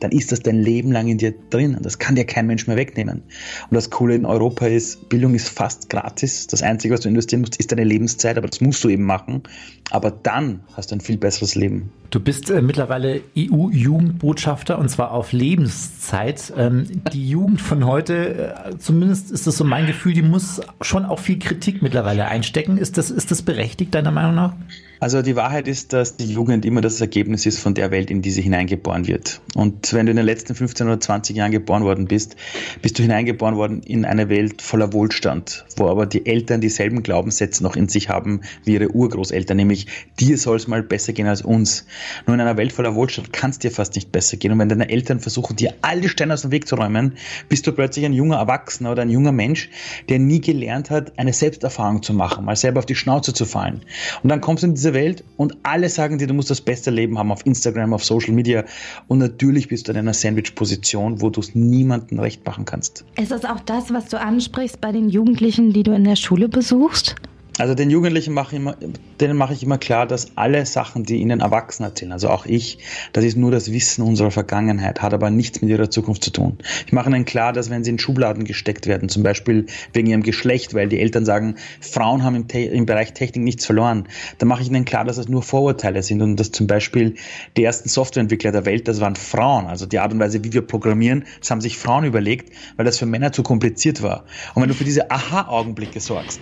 dann 0.00 0.12
ist 0.12 0.32
das 0.32 0.40
dein 0.40 0.56
Leben 0.56 0.92
lang 0.92 1.08
in 1.08 1.18
dir 1.18 1.34
drin. 1.50 1.76
Das 1.80 1.98
kann 1.98 2.14
dir 2.14 2.24
kein 2.24 2.46
Mensch 2.46 2.66
mehr 2.66 2.76
wegnehmen. 2.76 3.22
Und 3.70 3.74
das 3.74 3.90
Coole 3.90 4.14
in 4.14 4.24
Europa 4.24 4.66
ist, 4.66 5.08
Bildung 5.08 5.34
ist 5.34 5.48
fast 5.48 5.90
gratis. 5.90 6.46
Das 6.46 6.62
Einzige, 6.62 6.94
was 6.94 7.00
du 7.00 7.08
investieren 7.08 7.40
musst, 7.40 7.56
ist 7.56 7.72
deine 7.72 7.84
Lebenszeit, 7.84 8.38
aber 8.38 8.48
das 8.48 8.60
musst 8.60 8.82
du 8.84 8.88
eben 8.88 9.04
machen. 9.04 9.42
Aber 9.90 10.10
dann 10.10 10.60
hast 10.74 10.90
du 10.90 10.96
ein 10.96 11.00
viel 11.00 11.16
besseres 11.16 11.54
Leben. 11.54 11.90
Du 12.10 12.20
bist 12.20 12.48
äh, 12.48 12.62
mittlerweile 12.62 13.20
EU-Jugendbotschafter 13.36 14.78
und 14.78 14.88
zwar 14.88 15.12
auf 15.12 15.32
Lebenszeit. 15.32 16.52
Ähm, 16.56 17.02
die 17.12 17.28
Jugend 17.30 17.60
von 17.60 17.84
heute, 17.84 18.54
äh, 18.54 18.78
zumindest 18.78 19.30
ist 19.30 19.46
das 19.46 19.56
so 19.56 19.64
mein 19.64 19.86
Gefühl, 19.86 20.14
die 20.14 20.22
muss 20.22 20.60
schon 20.80 21.04
auch 21.04 21.18
viel 21.18 21.38
Kritik 21.38 21.82
mittlerweile 21.82 22.26
einstecken. 22.26 22.78
Ist 22.78 22.96
das, 22.96 23.10
ist 23.10 23.30
das 23.30 23.42
berechtigt, 23.42 23.94
deiner 23.94 24.10
Meinung 24.10 24.34
nach? 24.34 24.54
Also 25.00 25.22
die 25.22 25.36
Wahrheit 25.36 25.68
ist, 25.68 25.92
dass 25.92 26.16
die 26.16 26.26
Jugend 26.26 26.64
immer 26.64 26.80
das 26.80 27.00
Ergebnis 27.00 27.46
ist 27.46 27.60
von 27.60 27.74
der 27.74 27.92
Welt, 27.92 28.10
in 28.10 28.20
die 28.20 28.32
sie 28.32 28.42
hineingeboren 28.42 29.06
wird. 29.06 29.40
Und 29.54 29.92
wenn 29.92 30.06
du 30.06 30.10
in 30.10 30.16
den 30.16 30.26
letzten 30.26 30.56
15 30.56 30.88
oder 30.88 30.98
20 30.98 31.36
Jahren 31.36 31.52
geboren 31.52 31.84
worden 31.84 32.06
bist, 32.06 32.34
bist 32.82 32.98
du 32.98 33.02
hineingeboren 33.02 33.56
worden 33.56 33.82
in 33.82 34.04
eine 34.04 34.28
Welt 34.28 34.60
voller 34.60 34.92
Wohlstand, 34.92 35.64
wo 35.76 35.88
aber 35.88 36.06
die 36.06 36.26
Eltern 36.26 36.60
dieselben 36.60 37.04
Glaubenssätze 37.04 37.62
noch 37.62 37.76
in 37.76 37.88
sich 37.88 38.08
haben 38.08 38.40
wie 38.64 38.74
ihre 38.74 38.90
Urgroßeltern, 38.90 39.56
nämlich 39.56 39.77
dir 40.18 40.38
soll 40.38 40.56
es 40.56 40.68
mal 40.68 40.82
besser 40.82 41.12
gehen 41.12 41.26
als 41.26 41.42
uns. 41.42 41.86
Nur 42.26 42.34
in 42.34 42.40
einer 42.40 42.56
Welt 42.56 42.72
voller 42.72 42.94
Wohlstand 42.94 43.32
kann 43.32 43.50
es 43.50 43.58
dir 43.58 43.70
fast 43.70 43.94
nicht 43.94 44.12
besser 44.12 44.36
gehen. 44.36 44.52
Und 44.52 44.58
wenn 44.58 44.68
deine 44.68 44.88
Eltern 44.88 45.20
versuchen, 45.20 45.56
dir 45.56 45.74
alle 45.82 46.08
Steine 46.08 46.34
aus 46.34 46.42
dem 46.42 46.50
Weg 46.50 46.66
zu 46.66 46.76
räumen, 46.76 47.14
bist 47.48 47.66
du 47.66 47.72
plötzlich 47.72 48.04
ein 48.04 48.12
junger 48.12 48.36
Erwachsener 48.36 48.92
oder 48.92 49.02
ein 49.02 49.10
junger 49.10 49.32
Mensch, 49.32 49.70
der 50.08 50.18
nie 50.18 50.40
gelernt 50.40 50.90
hat, 50.90 51.18
eine 51.18 51.32
Selbsterfahrung 51.32 52.02
zu 52.02 52.12
machen, 52.12 52.44
mal 52.44 52.56
selber 52.56 52.80
auf 52.80 52.86
die 52.86 52.94
Schnauze 52.94 53.32
zu 53.32 53.44
fallen. 53.44 53.82
Und 54.22 54.30
dann 54.30 54.40
kommst 54.40 54.62
du 54.62 54.68
in 54.68 54.74
diese 54.74 54.94
Welt 54.94 55.24
und 55.36 55.56
alle 55.62 55.88
sagen 55.88 56.18
dir, 56.18 56.26
du 56.26 56.34
musst 56.34 56.50
das 56.50 56.60
beste 56.60 56.90
Leben 56.90 57.18
haben 57.18 57.32
auf 57.32 57.44
Instagram, 57.46 57.92
auf 57.92 58.04
Social 58.04 58.32
Media. 58.32 58.64
Und 59.06 59.18
natürlich 59.18 59.68
bist 59.68 59.88
du 59.88 59.92
in 59.92 59.98
einer 59.98 60.14
Sandwich-Position, 60.14 61.20
wo 61.20 61.30
du 61.30 61.40
es 61.40 61.54
niemandem 61.54 62.18
recht 62.18 62.44
machen 62.44 62.64
kannst. 62.64 63.04
Ist 63.20 63.30
das 63.30 63.44
auch 63.44 63.60
das, 63.60 63.92
was 63.92 64.06
du 64.06 64.20
ansprichst 64.20 64.80
bei 64.80 64.92
den 64.92 65.08
Jugendlichen, 65.08 65.72
die 65.72 65.82
du 65.82 65.92
in 65.92 66.04
der 66.04 66.16
Schule 66.16 66.48
besuchst? 66.48 67.16
Also 67.58 67.74
den 67.74 67.90
Jugendlichen 67.90 68.34
mache 68.34 68.54
ich 68.54 68.60
immer, 68.60 68.76
denen 69.20 69.36
mache 69.36 69.52
ich 69.52 69.64
immer 69.64 69.78
klar, 69.78 70.06
dass 70.06 70.36
alle 70.36 70.64
Sachen, 70.64 71.02
die 71.02 71.16
ihnen 71.16 71.40
Erwachsene 71.40 71.88
erzählen, 71.88 72.12
also 72.12 72.28
auch 72.28 72.46
ich, 72.46 72.78
das 73.12 73.24
ist 73.24 73.36
nur 73.36 73.50
das 73.50 73.72
Wissen 73.72 74.02
unserer 74.02 74.30
Vergangenheit, 74.30 75.02
hat 75.02 75.12
aber 75.12 75.30
nichts 75.30 75.60
mit 75.60 75.68
ihrer 75.68 75.90
Zukunft 75.90 76.22
zu 76.22 76.30
tun. 76.30 76.58
Ich 76.86 76.92
mache 76.92 77.10
ihnen 77.10 77.24
klar, 77.24 77.52
dass 77.52 77.68
wenn 77.68 77.82
sie 77.82 77.90
in 77.90 77.98
Schubladen 77.98 78.44
gesteckt 78.44 78.86
werden, 78.86 79.08
zum 79.08 79.24
Beispiel 79.24 79.66
wegen 79.92 80.06
ihrem 80.06 80.22
Geschlecht, 80.22 80.72
weil 80.72 80.88
die 80.88 81.00
Eltern 81.00 81.24
sagen, 81.24 81.56
Frauen 81.80 82.22
haben 82.22 82.36
im, 82.36 82.46
im 82.48 82.86
Bereich 82.86 83.12
Technik 83.12 83.42
nichts 83.42 83.66
verloren, 83.66 84.06
dann 84.38 84.48
mache 84.48 84.62
ich 84.62 84.68
ihnen 84.68 84.84
klar, 84.84 85.04
dass 85.04 85.16
das 85.16 85.26
nur 85.26 85.42
Vorurteile 85.42 86.04
sind 86.04 86.22
und 86.22 86.36
dass 86.36 86.52
zum 86.52 86.68
Beispiel 86.68 87.16
die 87.56 87.64
ersten 87.64 87.88
Softwareentwickler 87.88 88.52
der 88.52 88.66
Welt, 88.66 88.86
das 88.86 89.00
waren 89.00 89.16
Frauen. 89.16 89.66
Also 89.66 89.84
die 89.84 89.98
Art 89.98 90.12
und 90.12 90.20
Weise, 90.20 90.44
wie 90.44 90.52
wir 90.52 90.62
programmieren, 90.62 91.24
das 91.40 91.50
haben 91.50 91.60
sich 91.60 91.76
Frauen 91.76 92.04
überlegt, 92.04 92.52
weil 92.76 92.84
das 92.84 92.98
für 92.98 93.06
Männer 93.06 93.32
zu 93.32 93.42
kompliziert 93.42 94.00
war. 94.00 94.26
Und 94.54 94.62
wenn 94.62 94.68
du 94.68 94.76
für 94.76 94.84
diese 94.84 95.10
Aha-Augenblicke 95.10 95.98
sorgst, 95.98 96.40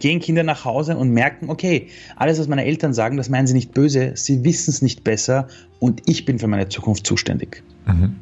gehen 0.00 0.20
Kinder 0.20 0.42
nach 0.42 0.64
Hause 0.64 0.96
und 0.96 1.10
merken, 1.10 1.48
okay, 1.50 1.88
alles, 2.16 2.38
was 2.38 2.48
meine 2.48 2.64
Eltern 2.64 2.94
sagen, 2.94 3.16
das 3.16 3.28
meinen 3.28 3.46
sie 3.46 3.54
nicht 3.54 3.72
böse, 3.72 4.12
sie 4.14 4.44
wissen 4.44 4.70
es 4.70 4.82
nicht 4.82 5.04
besser 5.04 5.48
und 5.78 6.02
ich 6.06 6.24
bin 6.24 6.38
für 6.38 6.46
meine 6.46 6.68
Zukunft 6.68 7.06
zuständig. 7.06 7.62
Mhm. 7.86 8.16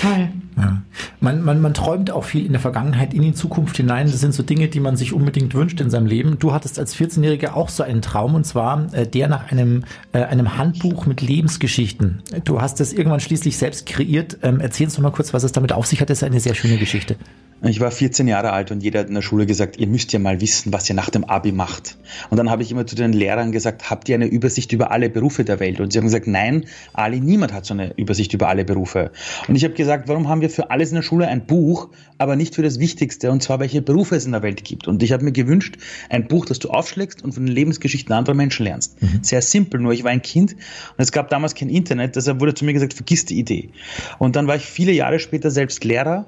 Toll. 0.00 0.28
Ja. 0.56 0.82
Man, 1.20 1.42
man, 1.42 1.60
man 1.60 1.74
träumt 1.74 2.10
auch 2.10 2.24
viel 2.24 2.44
in 2.44 2.52
der 2.52 2.60
Vergangenheit, 2.60 3.14
in 3.14 3.22
die 3.22 3.32
Zukunft 3.32 3.76
hinein. 3.76 4.06
Das 4.06 4.20
sind 4.20 4.34
so 4.34 4.42
Dinge, 4.42 4.68
die 4.68 4.80
man 4.80 4.96
sich 4.96 5.12
unbedingt 5.12 5.54
wünscht 5.54 5.80
in 5.80 5.90
seinem 5.90 6.06
Leben. 6.06 6.38
Du 6.38 6.52
hattest 6.52 6.78
als 6.78 6.94
14-Jähriger 6.96 7.54
auch 7.54 7.68
so 7.68 7.82
einen 7.82 8.02
Traum 8.02 8.34
und 8.34 8.44
zwar 8.44 8.92
äh, 8.92 9.06
der 9.06 9.28
nach 9.28 9.50
einem, 9.50 9.84
äh, 10.12 10.22
einem 10.22 10.58
Handbuch 10.58 11.06
mit 11.06 11.22
Lebensgeschichten. 11.22 12.22
Du 12.44 12.60
hast 12.60 12.80
das 12.80 12.92
irgendwann 12.92 13.20
schließlich 13.20 13.56
selbst 13.56 13.86
kreiert. 13.86 14.38
Ähm, 14.42 14.60
erzähl 14.60 14.86
uns 14.86 14.98
noch 14.98 15.02
mal 15.02 15.12
kurz, 15.12 15.32
was 15.32 15.44
es 15.44 15.52
damit 15.52 15.72
auf 15.72 15.86
sich 15.86 16.00
hat. 16.00 16.10
Das 16.10 16.18
ist 16.18 16.24
eine 16.24 16.40
sehr 16.40 16.54
schöne 16.54 16.76
Geschichte. 16.76 17.16
Ich 17.62 17.78
war 17.78 17.90
14 17.90 18.26
Jahre 18.26 18.52
alt 18.52 18.70
und 18.70 18.82
jeder 18.82 19.00
hat 19.00 19.08
in 19.08 19.14
der 19.14 19.22
Schule 19.22 19.44
gesagt, 19.44 19.76
ihr 19.76 19.86
müsst 19.86 20.12
ja 20.14 20.18
mal 20.18 20.40
wissen, 20.40 20.72
was 20.72 20.88
ihr 20.88 20.94
nach 20.94 21.10
dem 21.10 21.24
Abi 21.24 21.52
macht. 21.52 21.98
Und 22.30 22.38
dann 22.38 22.48
habe 22.48 22.62
ich 22.62 22.72
immer 22.72 22.86
zu 22.86 22.96
den 22.96 23.12
Lehrern 23.12 23.52
gesagt, 23.52 23.90
habt 23.90 24.08
ihr 24.08 24.14
eine 24.14 24.26
Übersicht 24.26 24.72
über 24.72 24.90
alle 24.90 25.10
Berufe 25.10 25.44
der 25.44 25.60
Welt? 25.60 25.78
Und 25.78 25.92
sie 25.92 25.98
haben 25.98 26.06
gesagt, 26.06 26.26
nein, 26.26 26.64
Ali, 26.94 27.20
niemand 27.20 27.52
hat 27.52 27.66
so 27.66 27.74
eine 27.74 27.92
Übersicht 27.98 28.32
über 28.32 28.48
alle 28.48 28.64
Berufe. 28.64 29.10
Und 29.46 29.56
ich 29.56 29.64
habe 29.64 29.74
gesagt, 29.74 30.08
warum 30.08 30.28
haben 30.28 30.40
wir 30.40 30.48
für 30.48 30.70
alles 30.70 30.88
in 30.88 30.94
der 30.94 31.02
Schule 31.02 31.28
ein 31.28 31.44
Buch, 31.44 31.90
aber 32.16 32.34
nicht 32.34 32.54
für 32.54 32.62
das 32.62 32.78
Wichtigste, 32.78 33.30
und 33.30 33.42
zwar 33.42 33.60
welche 33.60 33.82
Berufe 33.82 34.16
es 34.16 34.24
in 34.24 34.32
der 34.32 34.42
Welt 34.42 34.64
gibt. 34.64 34.88
Und 34.88 35.02
ich 35.02 35.12
habe 35.12 35.24
mir 35.24 35.32
gewünscht, 35.32 35.76
ein 36.08 36.28
Buch, 36.28 36.46
das 36.46 36.60
du 36.60 36.70
aufschlägst 36.70 37.22
und 37.22 37.32
von 37.32 37.44
den 37.44 37.54
Lebensgeschichten 37.54 38.14
anderer 38.14 38.34
Menschen 38.34 38.64
lernst. 38.64 39.02
Mhm. 39.02 39.20
Sehr 39.22 39.42
simpel, 39.42 39.80
nur 39.80 39.92
ich 39.92 40.02
war 40.02 40.10
ein 40.10 40.22
Kind 40.22 40.52
und 40.52 40.96
es 40.96 41.12
gab 41.12 41.28
damals 41.28 41.54
kein 41.54 41.68
Internet, 41.68 42.16
deshalb 42.16 42.40
wurde 42.40 42.54
zu 42.54 42.64
mir 42.64 42.72
gesagt, 42.72 42.94
vergiss 42.94 43.26
die 43.26 43.38
Idee. 43.38 43.70
Und 44.18 44.36
dann 44.36 44.46
war 44.46 44.56
ich 44.56 44.64
viele 44.64 44.92
Jahre 44.92 45.18
später 45.18 45.50
selbst 45.50 45.84
Lehrer 45.84 46.26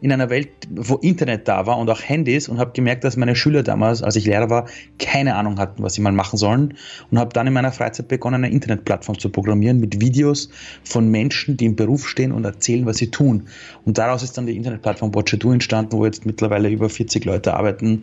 in 0.00 0.12
einer 0.12 0.30
Welt, 0.30 0.48
wo 0.70 0.96
Internet 0.96 1.48
da 1.48 1.66
war 1.66 1.78
und 1.78 1.88
auch 1.90 2.00
Handys 2.02 2.48
und 2.48 2.58
habe 2.58 2.72
gemerkt, 2.72 3.04
dass 3.04 3.16
meine 3.16 3.36
Schüler 3.36 3.62
damals, 3.62 4.02
als 4.02 4.16
ich 4.16 4.26
Lehrer 4.26 4.50
war, 4.50 4.66
keine 4.98 5.36
Ahnung 5.36 5.58
hatten, 5.58 5.82
was 5.82 5.94
sie 5.94 6.00
mal 6.00 6.12
machen 6.12 6.36
sollen 6.36 6.74
und 7.10 7.18
habe 7.18 7.32
dann 7.32 7.46
in 7.46 7.52
meiner 7.52 7.72
Freizeit 7.72 8.08
begonnen, 8.08 8.44
eine 8.44 8.52
Internetplattform 8.52 9.18
zu 9.18 9.28
programmieren 9.28 9.80
mit 9.80 10.00
Videos 10.00 10.50
von 10.84 11.10
Menschen, 11.10 11.56
die 11.56 11.66
im 11.66 11.76
Beruf 11.76 12.08
stehen 12.08 12.32
und 12.32 12.44
erzählen, 12.44 12.86
was 12.86 12.98
sie 12.98 13.10
tun. 13.10 13.44
Und 13.84 13.98
daraus 13.98 14.22
ist 14.22 14.36
dann 14.38 14.46
die 14.46 14.56
Internetplattform 14.56 15.14
Watcher 15.14 15.38
entstanden, 15.44 15.92
wo 15.92 16.04
jetzt 16.04 16.26
mittlerweile 16.26 16.68
über 16.68 16.88
40 16.88 17.24
Leute 17.24 17.54
arbeiten, 17.54 18.02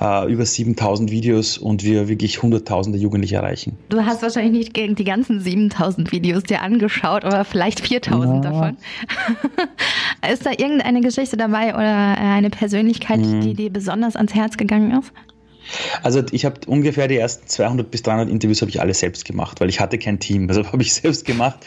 äh, 0.00 0.30
über 0.32 0.44
7000 0.44 1.10
Videos 1.10 1.58
und 1.58 1.84
wir 1.84 2.08
wirklich 2.08 2.42
hunderttausende 2.42 2.98
Jugendliche 2.98 3.36
erreichen. 3.36 3.78
Du 3.88 4.04
hast 4.04 4.22
wahrscheinlich 4.22 4.74
nicht 4.74 4.98
die 4.98 5.04
ganzen 5.04 5.40
7000 5.40 6.12
Videos 6.12 6.42
dir 6.42 6.62
angeschaut, 6.62 7.24
aber 7.24 7.44
vielleicht 7.44 7.80
4000 7.80 8.44
ja. 8.44 8.50
davon. 8.50 8.76
ist 10.32 10.46
da 10.46 10.50
irgendeine 10.50 11.00
Geschichte 11.00 11.33
Geschichte 11.34 11.36
dabei 11.36 11.74
oder 11.74 12.14
äh, 12.16 12.36
eine 12.36 12.50
Persönlichkeit, 12.50 13.20
mhm. 13.20 13.40
die 13.40 13.54
dir 13.54 13.70
besonders 13.70 14.16
ans 14.16 14.34
Herz 14.34 14.56
gegangen 14.56 14.98
ist? 14.98 15.12
Also 16.02 16.22
ich 16.30 16.44
habe 16.44 16.60
ungefähr 16.66 17.08
die 17.08 17.16
ersten 17.16 17.46
200 17.46 17.90
bis 17.90 18.02
300 18.02 18.28
Interviews 18.28 18.60
habe 18.60 18.70
ich 18.70 18.82
alle 18.82 18.92
selbst 18.92 19.24
gemacht, 19.24 19.60
weil 19.62 19.70
ich 19.70 19.80
hatte 19.80 19.96
kein 19.96 20.18
Team, 20.18 20.48
also 20.48 20.64
habe 20.72 20.82
ich 20.82 20.92
selbst 20.92 21.24
gemacht. 21.24 21.58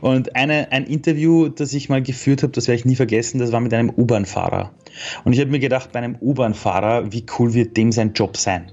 Und 0.00 0.34
eine, 0.34 0.72
ein 0.72 0.86
Interview, 0.86 1.48
das 1.48 1.72
ich 1.72 1.88
mal 1.88 2.02
geführt 2.02 2.42
habe, 2.42 2.52
das 2.52 2.66
werde 2.66 2.80
ich 2.80 2.84
nie 2.84 2.96
vergessen, 2.96 3.38
das 3.38 3.52
war 3.52 3.60
mit 3.60 3.72
einem 3.72 3.90
U-Bahn-Fahrer. 3.90 4.72
Und 5.24 5.32
ich 5.32 5.40
habe 5.40 5.50
mir 5.50 5.60
gedacht, 5.60 5.92
bei 5.92 6.00
einem 6.00 6.16
U-Bahn-Fahrer, 6.20 7.12
wie 7.12 7.24
cool 7.38 7.54
wird 7.54 7.76
dem 7.76 7.92
sein 7.92 8.12
Job 8.12 8.36
sein? 8.36 8.72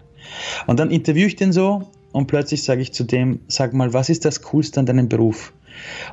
Und 0.65 0.79
dann 0.79 0.89
interviewe 0.89 1.27
ich 1.27 1.35
den 1.35 1.51
so 1.51 1.89
und 2.11 2.27
plötzlich 2.27 2.63
sage 2.63 2.81
ich 2.81 2.91
zu 2.91 3.03
dem, 3.03 3.41
sag 3.47 3.73
mal, 3.73 3.93
was 3.93 4.09
ist 4.09 4.25
das 4.25 4.41
Coolste 4.41 4.79
an 4.79 4.87
deinem 4.87 5.09
Beruf? 5.09 5.53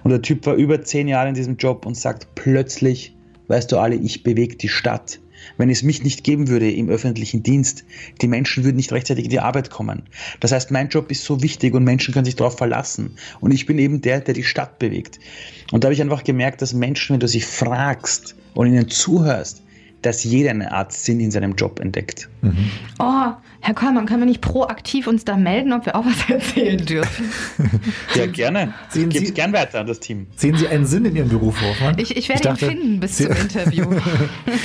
Und 0.05 0.11
der 0.11 0.23
Typ 0.23 0.45
war 0.47 0.55
über 0.55 0.83
zehn 0.83 1.09
Jahre 1.09 1.29
in 1.29 1.35
diesem 1.35 1.57
Job 1.57 1.87
und 1.87 1.97
sagt 1.97 2.35
plötzlich, 2.35 3.15
Weißt 3.49 3.73
du 3.73 3.79
alle, 3.79 3.97
ich 3.97 4.23
bewege 4.23 4.57
die 4.57 4.69
Stadt. 4.69 5.21
Wenn 5.57 5.71
es 5.71 5.83
mich 5.83 6.03
nicht 6.03 6.25
geben 6.25 6.49
würde 6.49 6.71
im 6.71 6.89
öffentlichen 6.89 7.43
Dienst, 7.43 7.85
die 8.21 8.29
Menschen 8.29 8.65
würden 8.65 8.77
nicht 8.77 8.93
rechtzeitig 8.93 9.25
in 9.25 9.31
die 9.31 9.41
Arbeit 9.41 9.71
kommen. 9.71 10.03
Das 10.41 10.53
heißt, 10.53 10.71
mein 10.71 10.89
Job 10.89 11.11
ist 11.11 11.25
so 11.25 11.43
wichtig 11.43 11.75
und 11.75 11.85
Menschen 11.85 12.13
können 12.13 12.25
sich 12.25 12.37
darauf 12.37 12.59
verlassen. 12.59 13.17
Und 13.41 13.53
ich 13.53 13.65
bin 13.65 13.79
eben 13.79 14.01
der, 14.01 14.21
der 14.21 14.35
die 14.35 14.45
Stadt 14.45 14.79
bewegt. 14.79 15.19
Und 15.73 15.83
da 15.83 15.87
habe 15.87 15.95
ich 15.95 16.03
einfach 16.03 16.25
gemerkt, 16.25 16.61
dass 16.61 16.75
Menschen, 16.75 17.15
wenn 17.15 17.21
du 17.21 17.29
sie 17.29 17.41
fragst 17.41 18.35
und 18.55 18.67
ihnen 18.67 18.89
zuhörst, 18.89 19.63
dass 20.03 20.23
jeder 20.25 20.51
eine 20.51 20.73
Art 20.73 20.93
Sinn 20.93 21.21
in 21.21 21.31
seinem 21.31 21.55
Job 21.55 21.81
entdeckt. 21.81 22.29
Mhm. 22.43 22.71
Oh, 23.01 23.33
Herr 23.61 23.75
Kollmann, 23.75 24.07
können 24.07 24.21
wir 24.21 24.27
nicht 24.27 24.41
proaktiv 24.41 25.09
uns 25.09 25.25
da 25.25 25.37
melden, 25.37 25.73
ob 25.73 25.85
wir 25.87 25.97
auch 25.97 26.05
was 26.05 26.29
erzählen 26.31 26.85
dürfen? 26.85 27.31
ja, 28.15 28.27
gerne. 28.27 28.75
Sehen 28.91 29.09
Gebt 29.09 29.35
gern 29.35 29.53
weiter 29.53 29.81
an 29.81 29.89
das 29.89 29.99
Team. 29.99 30.29
Sehen 30.37 30.57
Sie 30.57 30.69
einen 30.69 30.87
Sinn 30.87 31.05
in 31.05 31.17
Ihrem 31.17 31.29
Beruf, 31.29 31.61
Hoffmann? 31.61 31.99
Ich, 31.99 32.17
ich 32.17 32.29
werde 32.29 32.41
ich 32.41 32.49
dachte, 32.49 32.67
ihn 32.67 32.71
finden 32.71 33.01
bis 33.01 33.17
zum 33.17 33.33
Interview. 33.33 33.87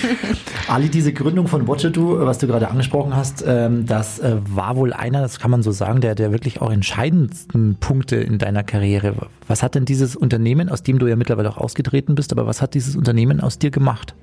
Ali, 0.68 0.90
diese 0.90 1.12
Gründung 1.13 1.48
von 1.48 1.68
Watchedu, 1.68 2.20
was 2.20 2.38
du 2.38 2.48
gerade 2.48 2.70
angesprochen 2.70 3.16
hast, 3.16 3.44
ähm, 3.48 3.88
das 3.88 4.20
äh, 4.20 4.38
war 4.46 4.75
wohl 4.75 4.94
einer, 4.94 5.22
das 5.22 5.40
kann 5.40 5.50
man 5.50 5.63
so 5.63 5.72
sagen, 5.72 6.02
der, 6.02 6.13
der 6.13 6.32
wirklich 6.32 6.62
auch 6.62 6.72
entscheidendsten 6.72 7.78
Punkte 7.80 8.18
in 8.18 8.38
deiner 8.38 8.63
Karriere. 8.63 9.28
Was 9.48 9.63
hat 9.63 9.74
denn 9.74 9.86
dieses 9.86 10.16
Unternehmen, 10.16 10.70
aus 10.70 10.84
dem 10.84 11.00
du 11.00 11.08
ja 11.08 11.16
mittlerweile 11.16 11.50
auch 11.50 11.58
ausgetreten 11.58 12.13
bist, 12.13 12.32
aber 12.32 12.46
was 12.46 12.62
hat 12.62 12.75
dieses 12.75 12.96
Unternehmen 12.96 13.42
aus 13.42 13.58
dir 13.58 13.72
gemacht? 13.72 14.13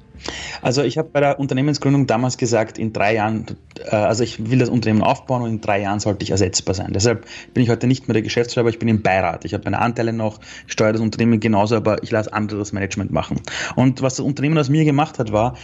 Also 0.62 0.82
ich 0.82 0.98
habe 0.98 1.08
bei 1.08 1.20
der 1.20 1.40
Unternehmensgründung 1.40 2.06
damals 2.06 2.36
gesagt, 2.36 2.78
in 2.78 2.92
drei 2.92 3.14
Jahren, 3.14 3.46
äh, 3.84 3.96
also 3.96 4.22
ich 4.22 4.50
will 4.50 4.58
das 4.58 4.68
Unternehmen 4.68 5.02
aufbauen 5.02 5.42
und 5.42 5.50
in 5.50 5.60
drei 5.60 5.80
Jahren 5.80 6.00
sollte 6.00 6.22
ich 6.22 6.30
ersetzbar 6.30 6.74
sein. 6.74 6.92
Deshalb 6.92 7.26
bin 7.54 7.62
ich 7.62 7.70
heute 7.70 7.86
nicht 7.86 8.08
mehr 8.08 8.14
der 8.14 8.22
Geschäftsführer, 8.22 8.68
ich 8.68 8.78
bin 8.78 8.88
im 8.88 9.02
Beirat. 9.02 9.44
Ich 9.44 9.54
habe 9.54 9.64
meine 9.64 9.78
Anteile 9.78 10.12
noch, 10.12 10.40
steuere 10.66 10.92
das 10.92 11.00
Unternehmen 11.00 11.40
genauso, 11.40 11.76
aber 11.76 12.02
ich 12.02 12.10
lasse 12.10 12.32
andere 12.32 12.58
das 12.58 12.72
Management 12.72 13.10
machen. 13.10 13.40
Und 13.76 14.02
was 14.02 14.16
das 14.16 14.26
Unternehmen 14.26 14.58
aus 14.58 14.68
mir 14.68 14.84
gemacht 14.84 15.18
hat, 15.18 15.32
war, 15.32 15.56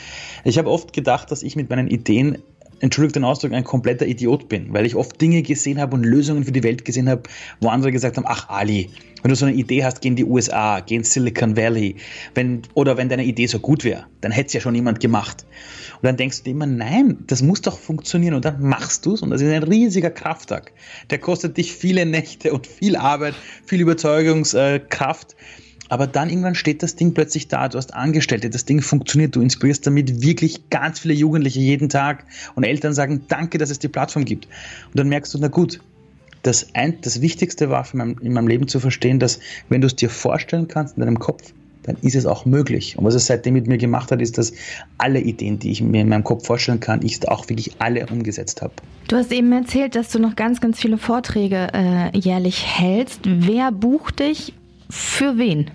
ich 0.44 0.58
habe 0.58 0.70
oft 0.70 0.92
gedacht, 0.92 1.30
dass 1.30 1.42
ich 1.42 1.56
mit 1.56 1.70
meinen 1.70 1.88
Ideen 1.88 2.38
entschuldigt 2.80 3.16
den 3.16 3.24
Ausdruck, 3.24 3.52
ein 3.52 3.64
kompletter 3.64 4.06
Idiot 4.06 4.48
bin, 4.48 4.72
weil 4.72 4.86
ich 4.86 4.94
oft 4.94 5.20
Dinge 5.20 5.42
gesehen 5.42 5.80
habe 5.80 5.94
und 5.96 6.04
Lösungen 6.04 6.44
für 6.44 6.52
die 6.52 6.62
Welt 6.62 6.84
gesehen 6.84 7.08
habe, 7.08 7.22
wo 7.60 7.68
andere 7.68 7.92
gesagt 7.92 8.16
haben, 8.16 8.26
ach 8.26 8.48
Ali, 8.48 8.90
wenn 9.22 9.30
du 9.30 9.36
so 9.36 9.46
eine 9.46 9.54
Idee 9.54 9.84
hast, 9.84 10.02
geh 10.02 10.08
in 10.08 10.16
die 10.16 10.24
USA, 10.24 10.80
geh 10.80 10.96
in 10.96 11.04
Silicon 11.04 11.56
Valley, 11.56 11.96
wenn, 12.34 12.62
oder 12.74 12.96
wenn 12.96 13.08
deine 13.08 13.24
Idee 13.24 13.46
so 13.46 13.58
gut 13.58 13.82
wäre, 13.82 14.06
dann 14.20 14.30
hätte 14.30 14.48
es 14.48 14.52
ja 14.52 14.60
schon 14.60 14.74
jemand 14.74 15.00
gemacht. 15.00 15.46
Und 15.94 16.04
dann 16.04 16.16
denkst 16.16 16.38
du 16.38 16.44
dir 16.44 16.50
immer, 16.50 16.66
nein, 16.66 17.18
das 17.26 17.42
muss 17.42 17.62
doch 17.62 17.78
funktionieren 17.78 18.34
und 18.34 18.44
dann 18.44 18.60
machst 18.60 19.06
du 19.06 19.14
es 19.14 19.22
und 19.22 19.30
das 19.30 19.40
ist 19.40 19.50
ein 19.50 19.62
riesiger 19.62 20.10
Kraftakt. 20.10 20.72
Der 21.10 21.18
kostet 21.18 21.56
dich 21.56 21.72
viele 21.72 22.04
Nächte 22.06 22.52
und 22.52 22.66
viel 22.66 22.96
Arbeit, 22.96 23.34
viel 23.64 23.80
Überzeugungskraft. 23.80 25.32
Äh, 25.32 25.65
aber 25.88 26.06
dann 26.06 26.28
irgendwann 26.28 26.54
steht 26.54 26.82
das 26.82 26.96
Ding 26.96 27.14
plötzlich 27.14 27.48
da, 27.48 27.68
du 27.68 27.78
hast 27.78 27.94
Angestellte, 27.94 28.50
das 28.50 28.64
Ding 28.64 28.82
funktioniert, 28.82 29.36
du 29.36 29.40
inspirierst 29.40 29.86
damit 29.86 30.22
wirklich 30.22 30.70
ganz 30.70 31.00
viele 31.00 31.14
Jugendliche 31.14 31.60
jeden 31.60 31.88
Tag 31.88 32.24
und 32.54 32.64
Eltern 32.64 32.92
sagen, 32.92 33.22
danke, 33.28 33.58
dass 33.58 33.70
es 33.70 33.78
die 33.78 33.88
Plattform 33.88 34.24
gibt. 34.24 34.46
Und 34.86 34.98
dann 34.98 35.08
merkst 35.08 35.34
du, 35.34 35.38
na 35.40 35.48
gut, 35.48 35.80
das, 36.42 36.74
ein, 36.74 37.00
das 37.00 37.20
Wichtigste 37.20 37.70
war 37.70 37.84
für 37.84 37.96
mein, 37.96 38.16
in 38.20 38.32
meinem 38.32 38.48
Leben 38.48 38.68
zu 38.68 38.80
verstehen, 38.80 39.18
dass 39.18 39.40
wenn 39.68 39.80
du 39.80 39.86
es 39.86 39.96
dir 39.96 40.10
vorstellen 40.10 40.68
kannst 40.68 40.96
in 40.96 41.02
deinem 41.02 41.18
Kopf, 41.18 41.52
dann 41.82 41.96
ist 42.02 42.16
es 42.16 42.26
auch 42.26 42.44
möglich. 42.44 42.98
Und 42.98 43.04
was 43.04 43.14
es 43.14 43.26
seitdem 43.26 43.54
mit 43.54 43.68
mir 43.68 43.78
gemacht 43.78 44.10
hat, 44.10 44.20
ist, 44.20 44.38
dass 44.38 44.52
alle 44.98 45.20
Ideen, 45.20 45.58
die 45.58 45.70
ich 45.70 45.80
mir 45.80 46.00
in 46.00 46.08
meinem 46.08 46.24
Kopf 46.24 46.46
vorstellen 46.46 46.80
kann, 46.80 47.02
ich 47.02 47.26
auch 47.28 47.48
wirklich 47.48 47.76
alle 47.78 48.04
umgesetzt 48.06 48.60
habe. 48.62 48.74
Du 49.08 49.16
hast 49.16 49.32
eben 49.32 49.52
erzählt, 49.52 49.94
dass 49.94 50.10
du 50.10 50.18
noch 50.18 50.34
ganz, 50.34 50.60
ganz 50.60 50.80
viele 50.80 50.98
Vorträge 50.98 51.68
äh, 51.72 52.18
jährlich 52.18 52.66
hältst. 52.66 53.20
Wer 53.24 53.70
bucht 53.70 54.18
dich 54.18 54.52
für 54.90 55.38
wen? 55.38 55.70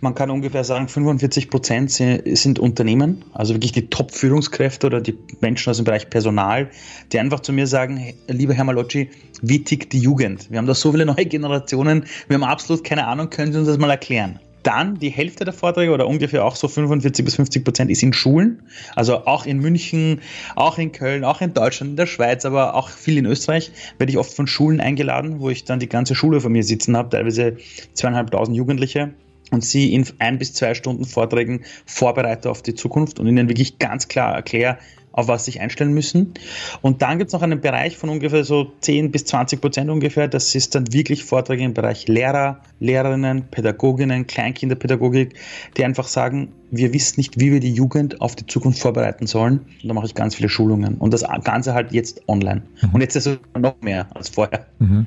Man 0.00 0.14
kann 0.14 0.30
ungefähr 0.30 0.64
sagen, 0.64 0.86
45 0.86 1.48
Prozent 1.48 1.90
sind 1.90 2.58
Unternehmen, 2.58 3.24
also 3.32 3.54
wirklich 3.54 3.72
die 3.72 3.88
Top-Führungskräfte 3.88 4.86
oder 4.86 5.00
die 5.00 5.16
Menschen 5.40 5.70
aus 5.70 5.78
dem 5.78 5.84
Bereich 5.84 6.10
Personal, 6.10 6.68
die 7.10 7.18
einfach 7.18 7.40
zu 7.40 7.54
mir 7.54 7.66
sagen, 7.66 8.12
lieber 8.28 8.52
Herr 8.52 8.64
Malocci, 8.64 9.08
wie 9.40 9.64
tickt 9.64 9.94
die 9.94 10.00
Jugend? 10.00 10.50
Wir 10.50 10.58
haben 10.58 10.66
da 10.66 10.74
so 10.74 10.92
viele 10.92 11.06
neue 11.06 11.24
Generationen, 11.24 12.04
wir 12.28 12.34
haben 12.34 12.44
absolut 12.44 12.84
keine 12.84 13.06
Ahnung, 13.06 13.30
können 13.30 13.52
Sie 13.52 13.58
uns 13.58 13.68
das 13.68 13.78
mal 13.78 13.90
erklären? 13.90 14.40
Dann 14.64 14.98
die 14.98 15.10
Hälfte 15.10 15.44
der 15.44 15.54
Vorträge 15.54 15.92
oder 15.92 16.08
ungefähr 16.08 16.44
auch 16.44 16.56
so 16.56 16.66
45 16.66 17.24
bis 17.24 17.36
50 17.36 17.64
Prozent 17.64 17.90
ist 17.90 18.02
in 18.02 18.12
Schulen, 18.12 18.62
also 18.96 19.26
auch 19.26 19.46
in 19.46 19.58
München, 19.60 20.20
auch 20.56 20.78
in 20.78 20.90
Köln, 20.90 21.22
auch 21.22 21.40
in 21.40 21.54
Deutschland, 21.54 21.90
in 21.90 21.96
der 21.96 22.06
Schweiz, 22.06 22.44
aber 22.44 22.74
auch 22.74 22.88
viel 22.88 23.18
in 23.18 23.26
Österreich 23.26 23.70
werde 23.98 24.10
ich 24.10 24.18
oft 24.18 24.34
von 24.34 24.46
Schulen 24.46 24.80
eingeladen, 24.80 25.40
wo 25.40 25.50
ich 25.50 25.64
dann 25.64 25.78
die 25.78 25.88
ganze 25.88 26.16
Schule 26.16 26.40
vor 26.40 26.50
mir 26.50 26.64
sitzen 26.64 26.96
habe, 26.96 27.10
teilweise 27.10 27.58
zweieinhalbtausend 27.92 28.56
Jugendliche 28.56 29.14
und 29.50 29.64
sie 29.64 29.94
in 29.94 30.06
ein 30.18 30.38
bis 30.38 30.54
zwei 30.54 30.74
Stunden 30.74 31.04
Vorträgen 31.04 31.64
vorbereite 31.86 32.50
auf 32.50 32.62
die 32.62 32.74
Zukunft 32.74 33.20
und 33.20 33.26
ihnen 33.26 33.48
wirklich 33.48 33.78
ganz 33.78 34.08
klar 34.08 34.34
erkläre, 34.34 34.78
auf 35.14 35.28
was 35.28 35.44
sich 35.44 35.60
einstellen 35.60 35.94
müssen. 35.94 36.34
Und 36.82 37.00
dann 37.00 37.18
gibt 37.18 37.28
es 37.28 37.32
noch 37.32 37.42
einen 37.42 37.60
Bereich 37.60 37.96
von 37.96 38.10
ungefähr 38.10 38.42
so 38.44 38.72
10 38.80 39.12
bis 39.12 39.24
20 39.24 39.60
Prozent 39.60 39.88
ungefähr. 39.88 40.26
Das 40.26 40.54
ist 40.54 40.74
dann 40.74 40.92
wirklich 40.92 41.24
Vorträge 41.24 41.62
im 41.62 41.72
Bereich 41.72 42.08
Lehrer, 42.08 42.60
Lehrerinnen, 42.80 43.44
Pädagoginnen, 43.48 44.26
Kleinkinderpädagogik, 44.26 45.34
die 45.76 45.84
einfach 45.84 46.08
sagen, 46.08 46.52
wir 46.76 46.92
wissen 46.92 47.14
nicht, 47.18 47.38
wie 47.40 47.52
wir 47.52 47.60
die 47.60 47.72
Jugend 47.72 48.20
auf 48.20 48.34
die 48.36 48.46
Zukunft 48.46 48.80
vorbereiten 48.80 49.26
sollen. 49.26 49.60
Und 49.82 49.88
da 49.88 49.94
mache 49.94 50.06
ich 50.06 50.14
ganz 50.14 50.34
viele 50.34 50.48
Schulungen. 50.48 50.96
Und 50.96 51.12
das 51.12 51.24
Ganze 51.44 51.74
halt 51.74 51.92
jetzt 51.92 52.22
online. 52.28 52.62
Mhm. 52.82 52.90
Und 52.94 53.00
jetzt 53.00 53.16
ist 53.16 53.26
es 53.26 53.38
noch 53.58 53.76
mehr 53.80 54.06
als 54.14 54.28
vorher. 54.28 54.66
Mhm. 54.78 55.06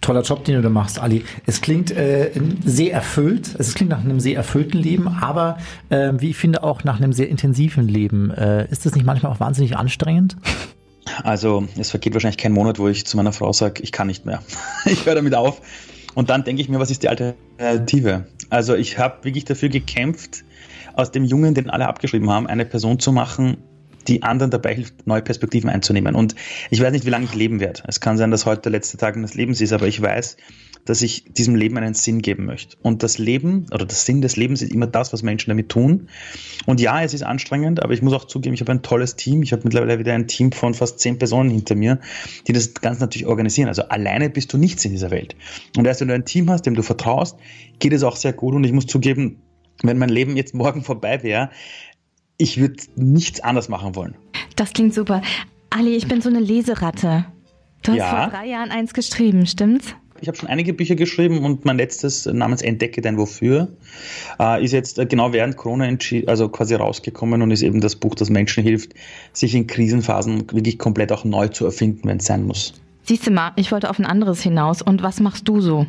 Toller 0.00 0.22
Job, 0.22 0.44
den 0.44 0.56
du 0.56 0.62
da 0.62 0.68
machst, 0.68 0.98
Ali. 0.98 1.24
Es 1.46 1.60
klingt 1.60 1.90
äh, 1.90 2.30
sehr 2.64 2.92
erfüllt. 2.92 3.54
Es 3.58 3.74
klingt 3.74 3.90
nach 3.90 4.04
einem 4.04 4.20
sehr 4.20 4.36
erfüllten 4.36 4.78
Leben, 4.78 5.08
aber 5.08 5.58
äh, 5.88 6.12
wie 6.18 6.30
ich 6.30 6.36
finde 6.36 6.62
auch 6.62 6.84
nach 6.84 6.98
einem 6.98 7.12
sehr 7.12 7.28
intensiven 7.28 7.88
Leben. 7.88 8.30
Äh, 8.30 8.70
ist 8.70 8.86
das 8.86 8.94
nicht 8.94 9.04
manchmal 9.04 9.32
auch 9.32 9.40
wahnsinnig 9.40 9.76
anstrengend? 9.76 10.36
Also 11.22 11.66
es 11.78 11.90
vergeht 11.90 12.14
wahrscheinlich 12.14 12.38
kein 12.38 12.52
Monat, 12.52 12.78
wo 12.78 12.88
ich 12.88 13.06
zu 13.06 13.16
meiner 13.16 13.32
Frau 13.32 13.52
sage, 13.52 13.82
ich 13.82 13.92
kann 13.92 14.06
nicht 14.06 14.26
mehr. 14.26 14.42
ich 14.84 15.06
höre 15.06 15.14
damit 15.14 15.34
auf. 15.34 15.60
Und 16.14 16.30
dann 16.30 16.44
denke 16.44 16.62
ich 16.62 16.68
mir, 16.68 16.80
was 16.80 16.90
ist 16.90 17.02
die 17.02 17.08
Alternative? 17.08 18.26
Also 18.48 18.74
ich 18.74 18.98
habe 18.98 19.24
wirklich 19.24 19.44
dafür 19.44 19.68
gekämpft, 19.68 20.44
aus 20.94 21.12
dem 21.12 21.24
Jungen, 21.24 21.54
den 21.54 21.70
alle 21.70 21.86
abgeschrieben 21.86 22.30
haben, 22.30 22.46
eine 22.46 22.64
Person 22.64 22.98
zu 22.98 23.12
machen, 23.12 23.58
die 24.08 24.22
anderen 24.22 24.50
dabei 24.50 24.74
hilft, 24.74 25.06
neue 25.06 25.22
Perspektiven 25.22 25.70
einzunehmen. 25.70 26.14
Und 26.14 26.34
ich 26.70 26.80
weiß 26.80 26.92
nicht, 26.92 27.06
wie 27.06 27.10
lange 27.10 27.26
ich 27.26 27.34
leben 27.34 27.60
werde. 27.60 27.82
Es 27.86 28.00
kann 28.00 28.16
sein, 28.16 28.30
dass 28.30 28.46
heute 28.46 28.62
der 28.62 28.72
letzte 28.72 28.96
Tag 28.96 29.16
meines 29.16 29.34
Lebens 29.34 29.60
ist, 29.60 29.72
aber 29.72 29.86
ich 29.86 30.00
weiß, 30.00 30.36
dass 30.84 31.02
ich 31.02 31.24
diesem 31.24 31.54
Leben 31.54 31.76
einen 31.76 31.94
Sinn 31.94 32.22
geben 32.22 32.46
möchte. 32.46 32.76
Und 32.82 33.02
das 33.02 33.18
Leben 33.18 33.66
oder 33.70 33.84
der 33.84 33.94
Sinn 33.94 34.22
des 34.22 34.36
Lebens 34.36 34.62
ist 34.62 34.72
immer 34.72 34.86
das, 34.86 35.12
was 35.12 35.22
Menschen 35.22 35.50
damit 35.50 35.68
tun. 35.68 36.08
Und 36.66 36.80
ja, 36.80 37.02
es 37.02 37.12
ist 37.12 37.22
anstrengend, 37.22 37.82
aber 37.82 37.92
ich 37.92 38.02
muss 38.02 38.14
auch 38.14 38.24
zugeben, 38.24 38.54
ich 38.54 38.60
habe 38.60 38.72
ein 38.72 38.82
tolles 38.82 39.16
Team. 39.16 39.42
Ich 39.42 39.52
habe 39.52 39.62
mittlerweile 39.64 39.98
wieder 39.98 40.14
ein 40.14 40.26
Team 40.26 40.52
von 40.52 40.72
fast 40.72 40.98
zehn 40.98 41.18
Personen 41.18 41.50
hinter 41.50 41.74
mir, 41.74 42.00
die 42.46 42.52
das 42.52 42.74
Ganze 42.74 43.02
natürlich 43.02 43.26
organisieren. 43.26 43.68
Also 43.68 43.82
alleine 43.82 44.30
bist 44.30 44.52
du 44.52 44.58
nichts 44.58 44.84
in 44.84 44.92
dieser 44.92 45.10
Welt. 45.10 45.36
Und 45.76 45.86
erst 45.86 46.00
wenn 46.00 46.08
du 46.08 46.14
ein 46.14 46.24
Team 46.24 46.50
hast, 46.50 46.62
dem 46.62 46.74
du 46.74 46.82
vertraust, 46.82 47.36
geht 47.78 47.92
es 47.92 48.02
auch 48.02 48.16
sehr 48.16 48.32
gut. 48.32 48.54
Und 48.54 48.64
ich 48.64 48.72
muss 48.72 48.86
zugeben, 48.86 49.42
wenn 49.82 49.98
mein 49.98 50.08
Leben 50.08 50.36
jetzt 50.36 50.54
morgen 50.54 50.82
vorbei 50.82 51.22
wäre, 51.22 51.50
ich 52.36 52.58
würde 52.58 52.82
nichts 52.96 53.40
anders 53.40 53.68
machen 53.68 53.94
wollen. 53.94 54.16
Das 54.56 54.72
klingt 54.72 54.94
super. 54.94 55.22
Ali, 55.70 55.96
ich 55.96 56.08
bin 56.08 56.20
so 56.20 56.28
eine 56.28 56.40
Leseratte. 56.40 57.26
Du 57.82 57.92
hast 57.92 57.98
ja. 57.98 58.22
vor 58.24 58.30
drei 58.30 58.46
Jahren 58.46 58.70
eins 58.70 58.92
geschrieben, 58.92 59.46
stimmt's? 59.46 59.94
Ich 60.22 60.28
habe 60.28 60.36
schon 60.36 60.48
einige 60.48 60.74
Bücher 60.74 60.96
geschrieben 60.96 61.44
und 61.44 61.64
mein 61.64 61.78
letztes 61.78 62.26
namens 62.26 62.60
Entdecke 62.60 63.00
dein 63.00 63.16
Wofür 63.16 63.68
äh, 64.38 64.62
ist 64.62 64.72
jetzt 64.72 64.98
äh, 64.98 65.06
genau 65.06 65.32
während 65.32 65.56
Corona 65.56 65.88
also 66.26 66.48
quasi 66.50 66.74
rausgekommen 66.74 67.40
und 67.40 67.50
ist 67.50 67.62
eben 67.62 67.80
das 67.80 67.96
Buch, 67.96 68.14
das 68.14 68.28
Menschen 68.28 68.62
hilft, 68.62 68.92
sich 69.32 69.54
in 69.54 69.66
Krisenphasen 69.66 70.50
wirklich 70.52 70.78
komplett 70.78 71.10
auch 71.12 71.24
neu 71.24 71.48
zu 71.48 71.64
erfinden, 71.64 72.06
wenn 72.06 72.18
es 72.18 72.26
sein 72.26 72.46
muss. 72.46 72.74
Siehst 73.04 73.26
du 73.26 73.30
mal, 73.30 73.52
ich 73.56 73.72
wollte 73.72 73.88
auf 73.88 73.98
ein 73.98 74.04
anderes 74.04 74.42
hinaus. 74.42 74.82
Und 74.82 75.02
was 75.02 75.20
machst 75.20 75.48
du 75.48 75.60
so? 75.60 75.86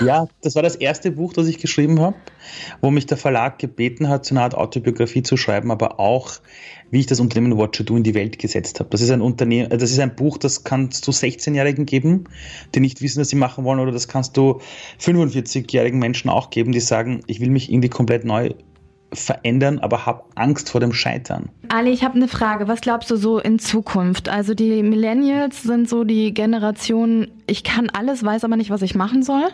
Ja, 0.00 0.28
das 0.42 0.54
war 0.54 0.62
das 0.62 0.76
erste 0.76 1.10
Buch, 1.10 1.32
das 1.32 1.46
ich 1.48 1.58
geschrieben 1.58 2.00
habe, 2.00 2.16
wo 2.80 2.90
mich 2.90 3.06
der 3.06 3.16
Verlag 3.16 3.58
gebeten 3.58 4.08
hat, 4.08 4.24
so 4.24 4.34
eine 4.34 4.42
Art 4.42 4.54
Autobiografie 4.54 5.22
zu 5.22 5.36
schreiben, 5.36 5.70
aber 5.70 5.98
auch, 5.98 6.32
wie 6.90 7.00
ich 7.00 7.06
das 7.06 7.20
Unternehmen 7.20 7.56
What 7.56 7.74
to 7.74 7.82
Do 7.82 7.96
in 7.96 8.02
die 8.02 8.14
Welt 8.14 8.38
gesetzt 8.38 8.80
habe. 8.80 8.90
Das 8.90 9.00
ist 9.00 9.10
ein 9.10 9.20
Unternehmen, 9.20 9.70
das 9.70 9.90
ist 9.90 9.98
ein 9.98 10.14
Buch, 10.14 10.38
das 10.38 10.64
kannst 10.64 11.06
du 11.06 11.10
16-Jährigen 11.10 11.86
geben, 11.86 12.24
die 12.74 12.80
nicht 12.80 13.02
wissen, 13.02 13.20
was 13.20 13.28
sie 13.28 13.36
machen 13.36 13.64
wollen, 13.64 13.80
oder 13.80 13.92
das 13.92 14.08
kannst 14.08 14.36
du 14.36 14.60
45-jährigen 15.00 15.98
Menschen 15.98 16.30
auch 16.30 16.50
geben, 16.50 16.72
die 16.72 16.80
sagen, 16.80 17.22
ich 17.26 17.40
will 17.40 17.50
mich 17.50 17.70
irgendwie 17.70 17.88
komplett 17.88 18.24
neu 18.24 18.50
verändern, 19.12 19.78
aber 19.78 20.06
habe 20.06 20.24
Angst 20.34 20.68
vor 20.70 20.80
dem 20.80 20.92
Scheitern. 20.92 21.48
Ali, 21.68 21.90
ich 21.90 22.04
habe 22.04 22.16
eine 22.16 22.28
Frage. 22.28 22.68
Was 22.68 22.82
glaubst 22.82 23.10
du 23.10 23.16
so 23.16 23.38
in 23.38 23.58
Zukunft? 23.58 24.28
Also 24.28 24.52
die 24.52 24.82
Millennials 24.82 25.62
sind 25.62 25.88
so 25.88 26.04
die 26.04 26.34
Generation, 26.34 27.28
ich 27.46 27.64
kann 27.64 27.88
alles, 27.90 28.22
weiß 28.22 28.44
aber 28.44 28.56
nicht, 28.56 28.68
was 28.68 28.82
ich 28.82 28.94
machen 28.94 29.22
soll. 29.22 29.48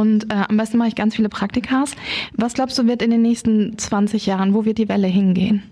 Und 0.00 0.32
äh, 0.32 0.44
am 0.48 0.56
besten 0.56 0.78
mache 0.78 0.88
ich 0.88 0.94
ganz 0.94 1.14
viele 1.14 1.28
Praktikas. 1.28 1.92
Was 2.34 2.54
glaubst 2.54 2.78
du, 2.78 2.86
wird 2.86 3.02
in 3.02 3.10
den 3.10 3.20
nächsten 3.20 3.76
20 3.76 4.24
Jahren, 4.24 4.54
wo 4.54 4.64
wird 4.64 4.78
die 4.78 4.88
Welle 4.88 5.08
hingehen? 5.08 5.62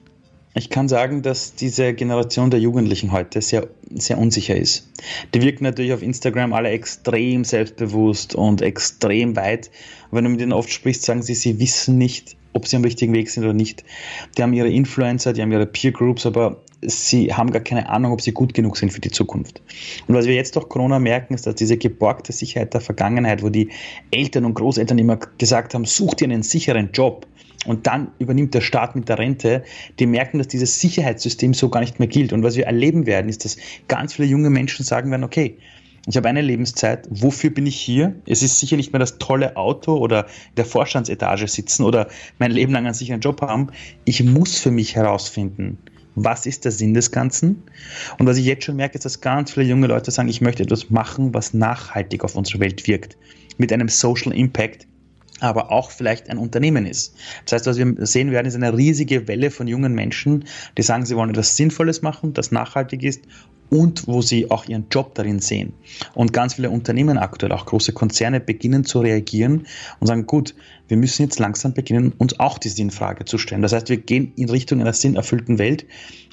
Ich 0.53 0.69
kann 0.69 0.87
sagen, 0.87 1.23
dass 1.23 1.55
diese 1.55 1.95
Generation 1.95 2.51
der 2.51 2.61
Jugendlichen 2.61 3.11
heute 3.12 3.41
sehr, 3.41 3.69
sehr 3.88 4.19
unsicher 4.19 4.55
ist. 4.55 4.93
Die 5.33 5.41
wirken 5.41 5.64
natürlich 5.64 5.95
auf 5.95 6.03
Instagram 6.03 6.53
alle 6.53 6.69
extrem 6.69 7.45
selbstbewusst 7.45 8.35
und 8.35 8.61
extrem 8.61 9.35
weit. 9.35 9.71
wenn 10.11 10.25
du 10.25 10.31
mit 10.31 10.43
ihnen 10.43 10.53
oft 10.53 10.71
sprichst, 10.71 11.05
sagen 11.05 11.23
sie, 11.23 11.35
sie 11.35 11.59
wissen 11.59 11.97
nicht, 11.97 12.37
ob 12.53 12.67
sie 12.67 12.77
am 12.77 12.85
richtigen 12.85 13.14
Weg 13.14 13.31
sind 13.31 13.45
oder 13.45 13.55
nicht. 13.55 13.83
Die 14.37 14.43
haben 14.43 14.53
ihre 14.53 14.69
Influencer, 14.69 15.33
die 15.33 15.41
haben 15.41 15.53
ihre 15.53 15.67
Peer 15.67 15.93
Groups, 15.93 16.27
aber 16.27 16.61
sie 16.83 17.33
haben 17.33 17.51
gar 17.51 17.62
keine 17.62 17.88
Ahnung, 17.88 18.12
ob 18.12 18.21
sie 18.21 18.33
gut 18.33 18.55
genug 18.55 18.77
sind 18.77 18.93
für 18.93 19.01
die 19.01 19.11
Zukunft. 19.11 19.62
Und 20.07 20.14
was 20.14 20.27
wir 20.27 20.35
jetzt 20.35 20.57
durch 20.57 20.69
Corona 20.69 20.99
merken, 20.99 21.35
ist, 21.35 21.47
dass 21.47 21.55
diese 21.55 21.77
geborgte 21.77 22.33
Sicherheit 22.33 22.75
der 22.75 22.81
Vergangenheit, 22.81 23.43
wo 23.43 23.49
die 23.49 23.71
Eltern 24.11 24.45
und 24.45 24.55
Großeltern 24.55 24.99
immer 24.99 25.19
gesagt 25.38 25.75
haben, 25.75 25.85
such 25.85 26.14
dir 26.14 26.27
einen 26.27 26.43
sicheren 26.43 26.91
Job, 26.93 27.27
und 27.67 27.87
dann 27.87 28.12
übernimmt 28.19 28.55
der 28.55 28.61
Staat 28.61 28.95
mit 28.95 29.09
der 29.09 29.19
Rente, 29.19 29.64
die 29.99 30.07
merken, 30.07 30.38
dass 30.38 30.47
dieses 30.47 30.81
Sicherheitssystem 30.81 31.55
so 31.55 31.69
gar 31.69 31.81
nicht 31.81 31.99
mehr 31.99 32.09
gilt. 32.09 32.33
Und 32.33 32.43
was 32.45 32.57
wir 32.57 32.67
erleben 32.67 33.05
werden, 33.05 33.29
ist, 33.29 33.45
dass 33.45 33.57
ganz 33.88 34.14
viele 34.14 34.29
junge 34.29 34.49
Menschen 34.49 34.85
sagen 34.85 35.11
werden, 35.11 35.25
okay, 35.25 35.59
ich 36.07 36.17
habe 36.17 36.29
eine 36.29 36.41
Lebenszeit. 36.41 37.07
Wofür 37.11 37.51
bin 37.51 37.67
ich 37.67 37.79
hier? 37.79 38.14
Es 38.27 38.43
ist 38.43 38.61
sicher 38.61 38.77
nicht 38.77 38.93
mehr 38.93 39.01
das 39.01 39.19
tolle 39.19 39.57
Auto 39.57 39.97
oder 39.97 40.27
der 40.57 40.64
Vorstandsetage 40.64 41.49
sitzen 41.49 41.83
oder 41.83 42.09
mein 42.38 42.53
Leben 42.53 42.73
lang 42.73 42.87
einen 42.87 42.95
sicheren 42.95 43.21
Job 43.21 43.43
haben. 43.43 43.69
Ich 44.05 44.23
muss 44.23 44.59
für 44.59 44.71
mich 44.71 44.95
herausfinden, 44.95 45.79
was 46.24 46.46
ist 46.46 46.64
der 46.64 46.72
Sinn 46.72 46.94
des 46.94 47.11
Ganzen? 47.11 47.62
Und 48.18 48.26
was 48.26 48.37
ich 48.37 48.44
jetzt 48.44 48.64
schon 48.64 48.76
merke, 48.76 48.94
ist, 48.96 49.04
dass 49.04 49.20
ganz 49.20 49.52
viele 49.52 49.66
junge 49.66 49.87
Leute 49.87 50.11
sagen, 50.11 50.28
ich 50.28 50.40
möchte 50.40 50.62
etwas 50.62 50.90
machen, 50.90 51.35
was 51.35 51.54
nachhaltig 51.54 52.24
auf 52.24 52.37
unsere 52.37 52.61
Welt 52.61 52.87
wirkt. 52.87 53.16
Mit 53.57 53.72
einem 53.72 53.88
Social 53.88 54.33
Impact, 54.33 54.87
aber 55.40 55.70
auch 55.70 55.90
vielleicht 55.90 56.31
ein 56.31 56.38
Unternehmen 56.38 56.87
ist. 56.87 57.14
Das 57.44 57.52
heißt, 57.52 57.66
was 57.66 57.78
wir 57.78 58.07
sehen 58.07 58.31
werden, 58.31 58.46
ist 58.46 58.54
eine 58.54 58.76
riesige 58.76 59.28
Welle 59.28 59.50
von 59.50 59.68
jungen 59.68 59.94
Menschen, 59.94 60.44
die 60.76 60.83
sagen, 60.83 61.07
sie 61.07 61.16
wollen 61.16 61.31
etwas 61.31 61.57
Sinnvolles 61.57 62.02
machen, 62.02 62.35
das 62.35 62.50
nachhaltig 62.52 63.02
ist 63.02 63.22
und 63.70 64.07
wo 64.07 64.22
sie 64.22 64.50
auch 64.50 64.66
ihren 64.66 64.87
Job 64.90 65.14
darin 65.14 65.40
sehen. 65.40 65.74
Und 66.14 66.33
ganz 66.33 66.54
viele 66.54 66.70
Unternehmen 66.70 67.18
aktuell, 67.18 67.52
auch 67.52 67.66
große 67.66 67.92
Konzerne, 67.92 68.40
beginnen 68.40 68.85
zu 68.85 69.00
reagieren 69.00 69.66
und 70.00 70.07
sagen, 70.07 70.26
gut, 70.26 70.54
wir 70.88 70.96
müssen 70.96 71.22
jetzt 71.22 71.38
langsam 71.38 71.74
beginnen, 71.74 72.12
uns 72.18 72.40
auch 72.40 72.59
die 72.59 72.70
Sinnfrage 72.70 73.24
zu 73.24 73.38
stellen. 73.38 73.62
Das 73.62 73.72
heißt, 73.72 73.88
wir 73.88 73.98
gehen 73.98 74.33
in 74.37 74.48
Richtung 74.48 74.81
einer 74.81 74.92
sinnerfüllten 74.92 75.59
Welt, 75.59 75.87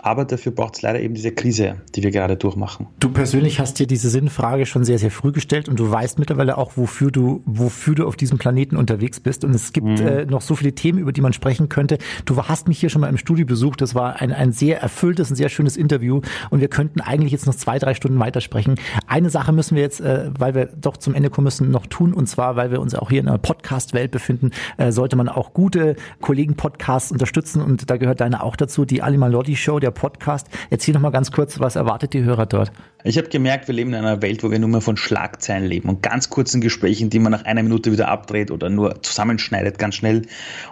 aber 0.06 0.24
dafür 0.24 0.52
braucht 0.52 0.76
es 0.76 0.82
leider 0.84 1.00
eben 1.00 1.15
diese 1.15 1.32
Krise, 1.32 1.78
die 1.96 2.04
wir 2.04 2.12
gerade 2.12 2.38
durchmachen. 2.38 2.86
Du 3.00 3.10
persönlich 3.10 3.60
hast 3.60 3.80
dir 3.80 3.88
diese 3.88 4.12
Sinnfrage 4.12 4.68
schon 4.68 4.86
sehr, 4.86 5.00
sehr 5.00 5.10
früh 5.10 5.32
gestellt 5.32 5.68
und 5.68 5.80
du 5.80 5.89
weißt 5.89 6.20
mittlerweile 6.20 6.60
auch, 6.60 6.78
wofür 6.78 7.10
du, 7.10 7.41
wofür 7.46 7.96
du 7.96 8.06
auf 8.08 8.15
diesem 8.15 8.38
Planeten 8.38 8.78
unterwegs 8.78 9.20
bist. 9.20 9.44
Und 9.44 9.56
es 9.56 9.74
gibt 9.74 9.88
mhm. 9.88 10.08
äh, 10.08 10.26
noch 10.26 10.41
so 10.41 10.56
viele 10.56 10.74
Themen, 10.74 11.00
über 11.00 11.12
die 11.12 11.22
man 11.22 11.34
sprechen 11.34 11.70
könnte. 11.70 11.98
Du 12.26 12.38
hast 12.44 12.68
mich 12.68 12.80
hier 12.80 12.89
schon 12.89 13.02
mal 13.02 13.10
im 13.10 13.18
Studio 13.18 13.48
besucht. 13.48 13.82
Das 13.82 13.96
war 13.96 14.22
ein, 14.22 14.32
ein 14.32 14.52
sehr 14.52 14.80
erfülltes, 14.80 15.32
ein 15.32 15.36
sehr 15.36 15.50
schönes 15.50 15.76
Interview. 15.76 16.22
Und 16.52 16.62
wir 16.62 16.68
könnten 16.68 17.02
eigentlich 17.02 17.32
jetzt 17.32 17.48
noch 17.48 17.56
zwei, 17.56 17.80
drei 17.80 17.96
Stunden 17.96 18.20
weitersprechen. 18.20 18.76
Eine 19.08 19.32
Sache 19.32 19.54
müssen 19.54 19.76
wir 19.76 19.82
jetzt, 19.82 20.02
äh, 20.02 20.30
weil 20.38 20.54
wir 20.54 20.68
doch 20.68 20.98
zum 20.98 21.15
Ende 21.15 21.32
kommen 21.32 21.46
müssen, 21.46 21.72
noch 21.72 21.88
tun. 21.88 22.13
Und 22.13 22.28
zwar, 22.28 22.56
weil 22.56 22.70
wir 22.70 22.80
uns 22.80 22.94
auch 22.94 23.10
hier 23.10 23.22
in 23.22 23.28
einer 23.28 23.39
Podcast-Welt 23.39 24.12
befinden, 24.12 24.45
äh, 24.78 24.92
sollte 24.92 25.16
man 25.16 25.30
auch 25.30 25.54
gute 25.54 25.96
Kollegen-Podcasts 26.22 27.12
unterstützen. 27.12 27.62
Und 27.62 27.90
da 27.90 27.98
gehört 27.98 28.22
deine 28.22 28.44
auch 28.44 28.56
dazu, 28.56 28.86
die 28.86 29.02
Ali 29.02 29.18
Malotti 29.18 29.56
Show, 29.56 29.80
der 29.80 29.92
Podcast. 29.92 30.48
Erzähl 30.70 30.94
noch 30.94 31.02
mal 31.02 31.12
ganz 31.12 31.32
kurz, 31.32 31.60
was 31.60 31.76
erwartet 31.76 32.14
die 32.14 32.24
Hörer 32.24 32.46
dort? 32.46 32.72
Ich 33.04 33.20
habe 33.20 33.30
gemerkt, 33.30 33.68
wir 33.68 33.76
leben 33.76 33.92
in 33.92 33.98
einer 33.98 34.24
Welt, 34.24 34.44
wo 34.44 34.50
wir 34.50 34.58
nur 34.58 34.70
mehr 34.70 34.82
von 34.82 34.98
Schlagzeilen 34.98 35.66
leben 35.66 35.90
und 35.90 36.02
ganz 36.02 36.32
kurzen 36.32 36.60
Gesprächen, 36.60 37.12
die 37.12 37.20
man 37.20 37.32
nach 37.32 37.46
einer 37.46 37.62
Minute 37.62 37.92
wieder 37.92 38.08
abdreht 38.08 38.50
oder 38.50 38.72
nur 38.72 39.04
zusammenschneidet, 39.04 39.78
ganz 39.78 39.94
schnell. 39.94 40.24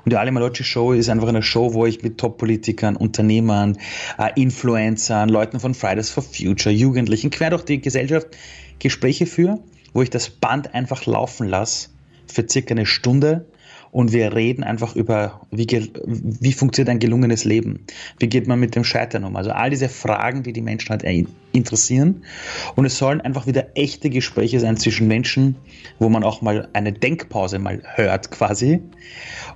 Und 0.03 0.11
die 0.11 0.17
Ali 0.17 0.31
Malocci 0.31 0.63
Show 0.63 0.93
ist 0.93 1.09
einfach 1.09 1.27
eine 1.27 1.43
Show, 1.43 1.75
wo 1.75 1.85
ich 1.85 2.01
mit 2.01 2.17
Top-Politikern, 2.17 2.95
Unternehmern, 2.95 3.77
äh, 4.17 4.31
Influencern, 4.35 5.29
Leuten 5.29 5.59
von 5.59 5.75
Fridays 5.75 6.09
for 6.09 6.23
Future, 6.23 6.73
Jugendlichen, 6.73 7.29
quer 7.29 7.51
durch 7.51 7.65
die 7.65 7.79
Gesellschaft 7.79 8.27
Gespräche 8.79 9.27
führe, 9.27 9.59
wo 9.93 10.01
ich 10.01 10.09
das 10.09 10.31
Band 10.31 10.73
einfach 10.73 11.05
laufen 11.05 11.47
lasse 11.47 11.89
für 12.25 12.47
circa 12.49 12.71
eine 12.71 12.87
Stunde 12.87 13.45
und 13.93 14.11
wir 14.11 14.33
reden 14.33 14.63
einfach 14.63 14.95
über, 14.95 15.41
wie, 15.51 15.67
wie 15.67 16.51
funktioniert 16.51 16.89
ein 16.89 16.97
gelungenes 16.97 17.45
Leben? 17.45 17.85
Wie 18.17 18.27
geht 18.27 18.47
man 18.47 18.59
mit 18.59 18.75
dem 18.75 18.83
Scheitern 18.83 19.23
um? 19.23 19.35
Also 19.35 19.51
all 19.51 19.69
diese 19.69 19.87
Fragen, 19.87 20.41
die 20.41 20.51
die 20.51 20.61
Menschen 20.61 20.89
halt 20.89 21.03
interessieren. 21.51 22.23
Und 22.75 22.85
es 22.85 22.97
sollen 22.97 23.21
einfach 23.21 23.45
wieder 23.45 23.77
echte 23.77 24.09
Gespräche 24.09 24.59
sein 24.59 24.77
zwischen 24.77 25.07
Menschen, 25.07 25.57
wo 25.99 26.09
man 26.09 26.23
auch 26.23 26.41
mal 26.41 26.69
eine 26.73 26.91
Denkpause 26.91 27.59
mal 27.59 27.83
hört 27.93 28.31
quasi. 28.31 28.81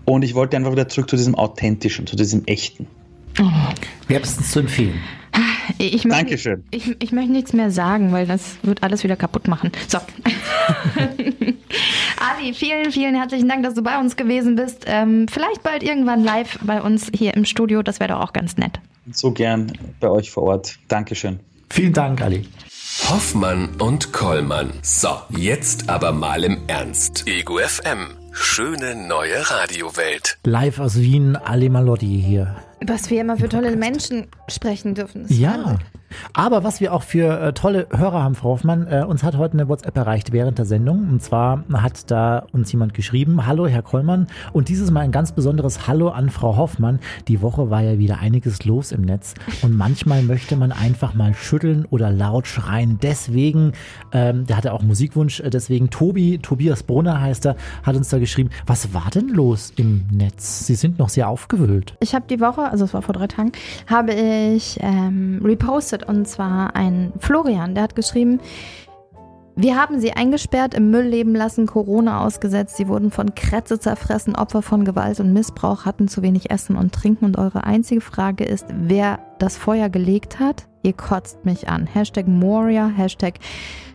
Und 0.06 0.24
ich 0.24 0.36
wollte 0.36 0.56
einfach 0.56 0.72
wieder 0.72 0.88
zurück 0.88 1.10
zu 1.10 1.16
diesem 1.16 1.34
Authentischen, 1.34 2.06
zu 2.06 2.16
diesem 2.16 2.46
Echten. 2.46 2.86
Wärmstens 4.08 4.52
zu 4.52 4.60
empfehlen. 4.60 5.00
Ich 5.78 6.06
möchte, 6.06 6.10
Dankeschön. 6.10 6.64
Ich, 6.72 6.96
ich 7.02 7.12
möchte 7.12 7.32
nichts 7.32 7.54
mehr 7.54 7.72
sagen, 7.72 8.12
weil 8.12 8.26
das 8.26 8.58
wird 8.64 8.84
alles 8.84 9.04
wieder 9.04 9.16
kaputt 9.16 9.48
machen. 9.48 9.72
So. 9.88 9.98
Ali, 12.18 12.54
vielen, 12.54 12.92
vielen 12.92 13.16
herzlichen 13.16 13.48
Dank, 13.48 13.64
dass 13.64 13.74
du 13.74 13.84
bei 13.84 14.00
uns 14.00 14.16
gewesen 14.16 14.56
bist. 14.56 14.86
Ähm, 14.88 15.28
vielleicht 15.28 15.64
bald 15.64 15.84
irgendwann 15.84 16.24
live 16.24 16.60
bei 16.64 16.82
uns 16.82 17.12
hier 17.14 17.34
im 17.36 17.46
Studio. 17.46 17.84
Das 17.84 18.00
wäre 18.00 18.14
doch 18.14 18.22
auch 18.22 18.34
ganz 18.34 18.58
nett. 18.58 18.80
So 19.12 19.32
gern 19.32 19.72
bei 20.00 20.10
euch 20.10 20.32
vor 20.32 20.44
Ort. 20.44 20.78
Dankeschön. 20.88 21.40
Vielen 21.70 21.94
Dank, 21.94 22.22
Ali. 22.22 22.46
Hoffmann 23.10 23.70
und 23.80 24.12
Kollmann. 24.12 24.72
So, 24.82 25.10
jetzt 25.30 25.90
aber 25.90 26.12
mal 26.12 26.44
im 26.44 26.58
Ernst. 26.68 27.26
Ego 27.28 27.60
FM. 27.60 28.18
Schöne 28.32 28.96
neue 29.08 29.50
Radiowelt. 29.50 30.38
Live 30.44 30.80
aus 30.80 31.00
Wien, 31.00 31.36
Ali 31.36 31.70
Malotti 31.70 32.22
hier. 32.26 32.56
Was 32.86 33.10
wir 33.10 33.22
immer 33.22 33.38
für 33.38 33.50
tolle 33.50 33.76
Menschen 33.76 34.28
sprechen 34.48 34.96
dürfen. 34.96 35.26
Ja. 35.30 35.78
Aber 36.34 36.64
was 36.64 36.80
wir 36.82 36.94
auch 36.94 37.04
für 37.04 37.40
äh, 37.40 37.54
tolle 37.54 37.88
Hörer 37.92 38.24
haben, 38.24 38.36
Frau 38.36 38.50
Hoffmann, 38.50 38.88
äh, 38.88 39.04
uns 39.04 39.24
hat 39.24 39.38
heute 39.38 39.54
eine 39.54 39.68
WhatsApp 39.68 39.96
erreicht 39.98 40.32
während 40.32 40.58
der 40.58 40.66
Sendung. 40.66 41.10
Und 41.10 41.22
zwar 41.22 41.64
hat 41.74 42.10
da 42.12 42.46
uns 42.52 42.72
jemand 42.72 42.94
geschrieben, 42.94 43.46
Hallo 43.46 43.68
Herr 43.68 43.82
Kollmann. 43.82 44.28
Und 44.54 44.70
dieses 44.70 44.92
Mal 44.92 45.02
ein 45.02 45.12
ganz 45.12 45.32
besonderes 45.32 45.88
Hallo 45.88 46.10
an 46.10 46.30
Frau 46.30 46.58
Hoffmann. 46.58 47.00
Die 47.28 47.42
Woche 47.42 47.70
war 47.70 47.82
ja 47.82 47.98
wieder 47.98 48.20
einiges 48.20 48.66
los 48.66 48.92
im 48.92 49.02
Netz. 49.02 49.34
Und 49.62 49.76
manchmal 49.76 50.22
möchte 50.24 50.56
man 50.56 50.72
einfach 50.72 51.14
mal 51.14 51.34
schütteln 51.34 51.86
oder 51.90 52.12
laut 52.12 52.48
schreien. 52.48 53.00
Deswegen, 53.02 53.74
ähm, 54.12 54.46
der 54.46 54.58
hatte 54.58 54.74
auch 54.74 54.82
Musikwunsch, 54.82 55.40
äh, 55.40 55.50
deswegen 55.50 55.90
Tobi, 55.90 56.40
Tobias 56.40 56.84
Brunner 56.84 57.22
heißt 57.22 57.46
er, 57.46 57.56
hat 57.84 57.96
uns 57.96 58.10
da 58.10 58.20
geschrieben, 58.20 58.50
was 58.66 58.94
war 58.94 59.10
denn 59.14 59.30
los 59.30 59.74
im 59.76 60.06
Netz? 60.12 60.66
Sie 60.66 60.76
sind 60.76 61.00
noch 61.00 61.10
sehr 61.10 61.30
aufgewühlt. 61.30 61.96
Ich 62.00 62.16
habe 62.16 62.26
die 62.30 62.40
Woche, 62.40 62.62
also 62.62 62.86
es 62.86 62.94
war 62.94 63.02
vor 63.02 63.14
drei 63.14 63.28
Tagen, 63.28 63.52
habe 63.88 64.14
ich 64.14 64.80
ähm, 64.82 65.42
repostet 65.44 65.97
gepostet 65.98 66.04
und 66.08 66.28
zwar 66.28 66.76
ein 66.76 67.14
Florian, 67.20 67.76
der 67.76 67.84
hat 67.84 67.96
geschrieben, 67.96 68.40
wir 69.60 69.76
haben 69.76 70.00
sie 70.00 70.12
eingesperrt, 70.12 70.76
im 70.76 70.92
Müll 70.92 71.08
leben 71.08 71.34
lassen, 71.34 71.66
Corona 71.66 72.24
ausgesetzt. 72.24 72.78
Sie 72.78 72.88
wurden 72.88 73.10
von 73.10 73.34
Krätze 73.34 73.80
zerfressen, 73.80 74.36
Opfer 74.36 74.62
von 74.62 74.86
Gewalt 74.86 75.20
und 75.20 75.34
Missbrauch, 75.34 75.84
hatten 75.84 76.08
zu 76.08 76.22
wenig 76.22 76.52
Essen 76.52 76.76
und 76.76 76.94
Trinken. 76.94 77.26
Und 77.26 77.40
eure 77.40 77.64
einzige 77.64 78.02
Frage 78.02 78.44
ist, 78.44 78.68
wer 78.72 79.18
das 79.40 79.58
Feuer 79.58 79.90
gelegt 79.90 80.40
hat? 80.40 80.68
Ihr 80.84 80.94
kotzt 80.94 81.44
mich 81.44 81.68
an. 81.68 81.88
Hashtag 81.88 82.28
Moria, 82.28 82.88
Hashtag 82.88 83.40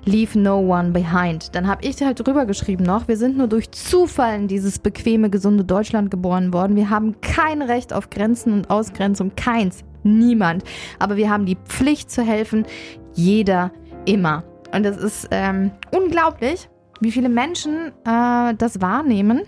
Leave 0.05 0.37
No 0.37 0.59
One 0.59 0.91
Behind. 0.91 1.55
Dann 1.55 1.69
habe 1.69 1.85
ich 1.85 2.03
halt 2.03 2.27
drüber 2.27 2.45
geschrieben 2.45 2.83
noch, 2.83 3.07
wir 3.07 3.17
sind 3.17 3.39
nur 3.39 3.47
durch 3.47 3.71
Zufall 3.71 4.35
in 4.41 4.49
dieses 4.49 4.81
bequeme, 4.81 5.31
gesunde 5.31 5.63
Deutschland 5.65 6.11
geboren 6.11 6.53
worden. 6.53 6.75
Wir 6.75 6.91
haben 6.91 7.21
kein 7.21 7.63
Recht 7.63 7.93
auf 7.93 8.11
Grenzen 8.11 8.53
und 8.53 8.69
Ausgrenzung, 8.69 9.37
keins. 9.37 9.85
Niemand. 10.03 10.65
Aber 10.99 11.17
wir 11.17 11.31
haben 11.31 11.47
die 11.47 11.57
Pflicht 11.57 12.11
zu 12.11 12.23
helfen. 12.23 12.67
Jeder 13.15 13.73
immer. 14.05 14.45
Und 14.75 14.87
es 14.87 14.97
ist 14.97 15.29
ähm, 15.31 15.71
unglaublich, 15.91 16.69
wie 17.01 17.13
viele 17.13 17.29
Menschen 17.29 17.93
äh, 18.05 18.55
das 18.55 18.81
wahrnehmen, 18.81 19.43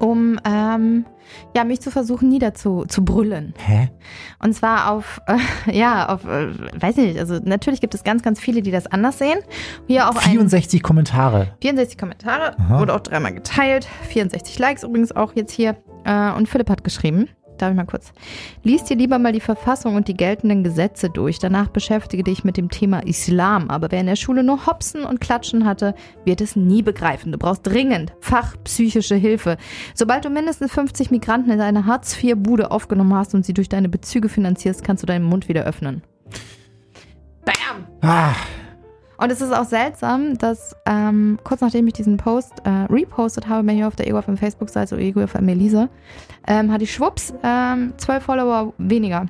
um 0.00 0.38
ähm, 0.44 1.04
ja, 1.54 1.64
mich 1.64 1.80
zu 1.80 1.90
versuchen 1.90 2.28
niederzubrüllen. 2.28 3.54
Hä? 3.58 3.90
Und 4.42 4.54
zwar 4.54 4.90
auf, 4.90 5.20
äh, 5.26 5.76
ja, 5.76 6.08
auf, 6.08 6.24
äh, 6.24 6.48
weiß 6.80 6.96
nicht, 6.96 7.18
also 7.18 7.38
natürlich 7.42 7.80
gibt 7.80 7.94
es 7.94 8.04
ganz, 8.04 8.22
ganz 8.22 8.40
viele, 8.40 8.62
die 8.62 8.70
das 8.70 8.86
anders 8.86 9.18
sehen. 9.18 9.38
Hier 9.86 10.08
auch 10.08 10.16
64 10.16 10.80
ein, 10.80 10.82
Kommentare. 10.82 11.48
64 11.62 11.98
Kommentare, 11.98 12.58
Aha. 12.58 12.80
wurde 12.80 12.94
auch 12.94 13.00
dreimal 13.00 13.34
geteilt. 13.34 13.86
64 14.08 14.58
Likes 14.58 14.82
übrigens 14.82 15.12
auch 15.12 15.34
jetzt 15.34 15.52
hier. 15.52 15.76
Äh, 16.04 16.32
und 16.32 16.48
Philipp 16.48 16.70
hat 16.70 16.84
geschrieben, 16.84 17.28
Darf 17.58 17.70
ich 17.70 17.76
mal 17.76 17.84
kurz? 17.84 18.12
Lies 18.62 18.84
dir 18.84 18.96
lieber 18.96 19.18
mal 19.18 19.32
die 19.32 19.40
Verfassung 19.40 19.94
und 19.96 20.08
die 20.08 20.16
geltenden 20.16 20.64
Gesetze 20.64 21.10
durch. 21.10 21.38
Danach 21.38 21.68
beschäftige 21.68 22.22
dich 22.22 22.44
mit 22.44 22.56
dem 22.56 22.70
Thema 22.70 23.00
Islam. 23.00 23.70
Aber 23.70 23.90
wer 23.90 24.00
in 24.00 24.06
der 24.06 24.16
Schule 24.16 24.42
nur 24.42 24.66
Hopsen 24.66 25.04
und 25.04 25.20
Klatschen 25.20 25.64
hatte, 25.64 25.94
wird 26.24 26.40
es 26.40 26.56
nie 26.56 26.82
begreifen. 26.82 27.32
Du 27.32 27.38
brauchst 27.38 27.66
dringend 27.66 28.12
fachpsychische 28.20 29.16
Hilfe. 29.16 29.56
Sobald 29.94 30.24
du 30.24 30.30
mindestens 30.30 30.72
50 30.72 31.10
Migranten 31.10 31.50
in 31.50 31.58
deine 31.58 31.86
Hartz-IV-Bude 31.86 32.70
aufgenommen 32.70 33.14
hast 33.14 33.34
und 33.34 33.44
sie 33.44 33.54
durch 33.54 33.68
deine 33.68 33.88
Bezüge 33.88 34.28
finanzierst, 34.28 34.84
kannst 34.84 35.02
du 35.02 35.06
deinen 35.06 35.24
Mund 35.24 35.48
wieder 35.48 35.64
öffnen. 35.64 36.02
Bam! 37.44 37.86
Ah. 38.02 38.34
Und 39.18 39.32
es 39.32 39.40
ist 39.40 39.52
auch 39.52 39.64
seltsam, 39.64 40.36
dass 40.38 40.76
ähm, 40.86 41.38
kurz 41.44 41.60
nachdem 41.60 41.86
ich 41.86 41.94
diesen 41.94 42.16
Post 42.16 42.52
äh, 42.64 42.70
repostet 42.92 43.48
habe, 43.48 43.62
mir 43.62 43.72
hier 43.72 43.88
auf 43.88 43.96
der 43.96 44.06
EgoFM 44.06 44.36
Facebook-Seite, 44.36 44.88
so 44.88 44.96
EgoFM 44.96 45.48
Elise, 45.48 45.88
ähm, 46.46 46.72
hatte 46.72 46.84
ich 46.84 46.92
schwupps 46.92 47.32
ähm, 47.42 47.94
zwölf 47.96 48.24
Follower 48.24 48.72
weniger. 48.78 49.26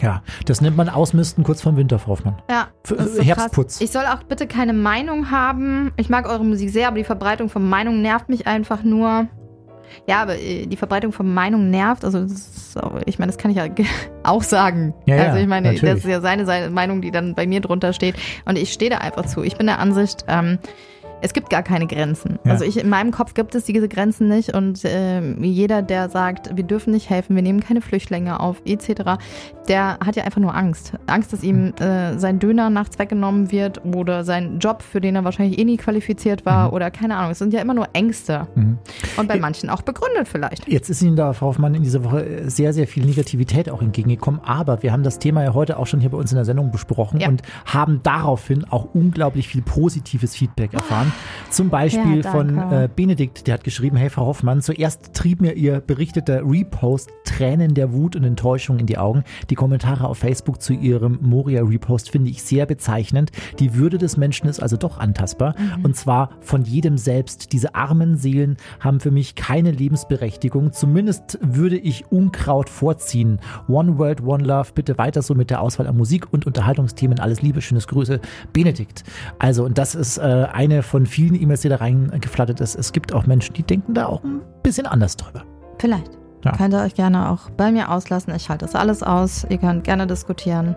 Ja, 0.00 0.22
das 0.46 0.60
nennt 0.60 0.76
man 0.76 0.88
Ausmisten 0.88 1.44
kurz 1.44 1.62
vorm 1.62 1.76
Winter, 1.76 1.98
Frau 1.98 2.12
Hoffmann. 2.12 2.36
Ja. 2.50 2.68
So 2.84 2.96
Herbstputz. 2.96 3.78
Krass. 3.78 3.80
Ich 3.80 3.90
soll 3.90 4.04
auch 4.06 4.22
bitte 4.24 4.46
keine 4.46 4.72
Meinung 4.72 5.30
haben. 5.30 5.92
Ich 5.96 6.08
mag 6.08 6.28
eure 6.28 6.44
Musik 6.44 6.70
sehr, 6.70 6.88
aber 6.88 6.98
die 6.98 7.04
Verbreitung 7.04 7.48
von 7.48 7.68
Meinungen 7.68 8.02
nervt 8.02 8.28
mich 8.28 8.46
einfach 8.46 8.82
nur. 8.82 9.28
Ja, 10.06 10.22
aber 10.22 10.38
äh, 10.38 10.66
die 10.66 10.76
Verbreitung 10.76 11.12
von 11.12 11.32
Meinungen 11.32 11.70
nervt. 11.70 12.04
Also, 12.04 12.26
auch, 12.80 13.00
ich 13.06 13.18
meine, 13.18 13.30
das 13.30 13.38
kann 13.38 13.50
ich 13.50 13.56
ja 13.56 13.66
auch 14.22 14.42
sagen. 14.42 14.94
Ja, 15.06 15.16
also, 15.16 15.38
ich 15.38 15.46
meine, 15.46 15.72
natürlich. 15.72 15.94
das 15.94 16.04
ist 16.04 16.10
ja 16.10 16.20
seine, 16.20 16.46
seine 16.46 16.70
Meinung, 16.70 17.00
die 17.00 17.10
dann 17.10 17.34
bei 17.34 17.46
mir 17.46 17.60
drunter 17.60 17.92
steht. 17.92 18.16
Und 18.44 18.56
ich 18.56 18.72
stehe 18.72 18.90
da 18.90 18.98
einfach 18.98 19.26
zu. 19.26 19.42
Ich 19.42 19.56
bin 19.56 19.66
der 19.66 19.78
Ansicht, 19.78 20.24
ähm, 20.28 20.58
es 21.20 21.32
gibt 21.32 21.50
gar 21.50 21.62
keine 21.62 21.86
Grenzen. 21.86 22.38
Ja. 22.44 22.52
Also 22.52 22.64
ich, 22.64 22.78
in 22.78 22.88
meinem 22.88 23.10
Kopf 23.10 23.34
gibt 23.34 23.54
es 23.54 23.64
diese 23.64 23.88
Grenzen 23.88 24.28
nicht 24.28 24.54
und 24.54 24.84
äh, 24.84 25.20
jeder, 25.40 25.82
der 25.82 26.08
sagt, 26.08 26.56
wir 26.56 26.64
dürfen 26.64 26.92
nicht 26.92 27.10
helfen, 27.10 27.34
wir 27.34 27.42
nehmen 27.42 27.60
keine 27.60 27.80
Flüchtlinge 27.80 28.40
auf, 28.40 28.60
etc., 28.64 29.18
der 29.68 29.98
hat 30.04 30.16
ja 30.16 30.24
einfach 30.24 30.40
nur 30.40 30.54
Angst. 30.54 30.92
Angst, 31.06 31.32
dass 31.32 31.42
ihm 31.42 31.72
äh, 31.76 32.18
sein 32.18 32.38
Döner 32.38 32.68
nachts 32.70 32.98
weggenommen 32.98 33.50
wird 33.50 33.82
oder 33.84 34.24
sein 34.24 34.58
Job, 34.58 34.82
für 34.82 35.00
den 35.00 35.16
er 35.16 35.24
wahrscheinlich 35.24 35.58
eh 35.58 35.64
nie 35.64 35.76
qualifiziert 35.76 36.44
war 36.44 36.68
mhm. 36.68 36.74
oder 36.74 36.90
keine 36.90 37.16
Ahnung. 37.16 37.30
Es 37.30 37.38
sind 37.38 37.52
ja 37.52 37.60
immer 37.60 37.74
nur 37.74 37.88
Ängste. 37.94 38.46
Mhm. 38.54 38.78
Und 39.16 39.28
bei 39.28 39.38
manchen 39.38 39.70
auch 39.70 39.82
begründet 39.82 40.28
vielleicht. 40.28 40.68
Jetzt 40.68 40.90
ist 40.90 41.02
Ihnen 41.02 41.16
da, 41.16 41.32
Frau 41.32 41.46
Hoffmann, 41.46 41.74
in 41.74 41.82
dieser 41.82 42.04
Woche 42.04 42.50
sehr, 42.50 42.72
sehr 42.72 42.86
viel 42.86 43.04
Negativität 43.04 43.70
auch 43.70 43.80
entgegengekommen. 43.80 44.40
Aber 44.44 44.82
wir 44.82 44.92
haben 44.92 45.02
das 45.02 45.18
Thema 45.18 45.42
ja 45.42 45.54
heute 45.54 45.78
auch 45.78 45.86
schon 45.86 46.00
hier 46.00 46.10
bei 46.10 46.18
uns 46.18 46.30
in 46.30 46.36
der 46.36 46.44
Sendung 46.44 46.70
besprochen 46.70 47.20
ja. 47.20 47.28
und 47.28 47.42
haben 47.64 48.00
daraufhin 48.02 48.64
auch 48.64 48.88
unglaublich 48.94 49.48
viel 49.48 49.62
positives 49.62 50.34
Feedback 50.34 50.74
erfahren. 50.74 51.03
Zum 51.50 51.70
Beispiel 51.70 52.22
Ja, 52.24 52.30
von 52.32 52.58
äh, 52.58 52.88
Benedikt, 52.94 53.46
der 53.46 53.54
hat 53.54 53.64
geschrieben, 53.64 53.96
hey 53.96 54.10
Frau 54.10 54.26
Hoffmann, 54.26 54.60
zuerst 54.60 55.14
trieb 55.14 55.40
mir 55.40 55.52
Ihr 55.54 55.80
berichteter 55.80 56.42
Repost 56.44 57.10
Tränen 57.24 57.74
der 57.74 57.92
Wut 57.92 58.16
und 58.16 58.24
Enttäuschung 58.24 58.78
in 58.78 58.86
die 58.86 58.98
Augen. 58.98 59.22
Die 59.50 59.54
Kommentare 59.54 60.08
auf 60.08 60.18
Facebook 60.18 60.60
zu 60.60 60.72
Ihrem 60.72 61.18
Moria-Repost 61.22 62.10
finde 62.10 62.30
ich 62.30 62.42
sehr 62.42 62.66
bezeichnend. 62.66 63.30
Die 63.60 63.74
Würde 63.74 63.98
des 63.98 64.16
Menschen 64.16 64.48
ist 64.48 64.60
also 64.60 64.76
doch 64.76 64.98
antastbar 64.98 65.54
Mhm. 65.58 65.84
und 65.84 65.96
zwar 65.96 66.30
von 66.40 66.62
jedem 66.64 66.98
selbst. 66.98 67.52
Diese 67.52 67.74
armen 67.74 68.16
Seelen 68.16 68.56
haben 68.80 68.98
für 69.00 69.10
mich 69.10 69.34
keine 69.34 69.70
Lebensberechtigung. 69.70 70.72
Zumindest 70.72 71.38
würde 71.40 71.76
ich 71.78 72.10
Unkraut 72.10 72.68
vorziehen. 72.68 73.38
One 73.68 73.98
World, 73.98 74.22
One 74.22 74.44
Love, 74.44 74.70
bitte 74.74 74.98
weiter 74.98 75.22
so 75.22 75.34
mit 75.34 75.50
der 75.50 75.60
Auswahl 75.60 75.86
an 75.86 75.96
Musik 75.96 76.32
und 76.32 76.46
Unterhaltungsthemen. 76.46 77.20
Alles 77.20 77.42
Liebe, 77.42 77.60
schönes 77.60 77.86
Grüße, 77.86 78.20
Benedikt. 78.52 79.04
Also, 79.38 79.64
und 79.64 79.78
das 79.78 79.94
ist 79.94 80.18
äh, 80.18 80.22
eine 80.52 80.82
von 80.82 80.93
vielen 81.06 81.40
E-Mails, 81.40 81.62
die 81.62 81.68
da 81.68 81.76
reingeflattert 81.76 82.60
ist. 82.60 82.74
Es 82.74 82.92
gibt 82.92 83.12
auch 83.12 83.26
Menschen, 83.26 83.54
die 83.54 83.62
denken 83.62 83.94
da 83.94 84.06
auch 84.06 84.22
ein 84.22 84.40
bisschen 84.62 84.86
anders 84.86 85.16
drüber. 85.16 85.44
Vielleicht. 85.78 86.10
Ja. 86.44 86.52
Könnt 86.52 86.74
ihr 86.74 86.82
euch 86.82 86.94
gerne 86.94 87.30
auch 87.30 87.50
bei 87.50 87.72
mir 87.72 87.90
auslassen. 87.90 88.34
Ich 88.34 88.48
halte 88.48 88.66
das 88.66 88.74
alles 88.74 89.02
aus. 89.02 89.46
Ihr 89.48 89.58
könnt 89.58 89.84
gerne 89.84 90.06
diskutieren. 90.06 90.76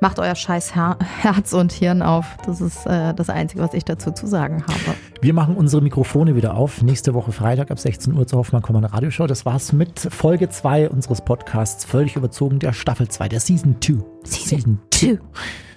Macht 0.00 0.18
euer 0.18 0.34
scheiß 0.34 0.74
Her 0.74 0.96
Herz 1.20 1.52
und 1.52 1.70
Hirn 1.70 2.02
auf. 2.02 2.26
Das 2.44 2.60
ist 2.60 2.86
äh, 2.86 3.14
das 3.14 3.30
Einzige, 3.30 3.62
was 3.62 3.72
ich 3.72 3.84
dazu 3.84 4.10
zu 4.10 4.26
sagen 4.26 4.64
habe. 4.66 4.96
Wir 5.20 5.32
machen 5.32 5.54
unsere 5.54 5.80
Mikrofone 5.80 6.34
wieder 6.34 6.54
auf. 6.54 6.82
Nächste 6.82 7.14
Woche 7.14 7.30
Freitag 7.30 7.70
ab 7.70 7.78
16 7.78 8.14
Uhr 8.14 8.26
zur 8.26 8.40
Hoffmann 8.40 8.62
Kommand 8.62 8.92
Radioshow. 8.92 9.28
Das 9.28 9.46
war's 9.46 9.72
mit 9.72 10.00
Folge 10.00 10.48
2 10.48 10.88
unseres 10.88 11.20
Podcasts. 11.20 11.84
Völlig 11.84 12.16
überzogen 12.16 12.58
der 12.58 12.72
Staffel 12.72 13.06
2, 13.06 13.28
der 13.28 13.38
Season 13.38 13.76
2. 13.80 14.02
Season 14.24 14.80
2. 14.90 15.18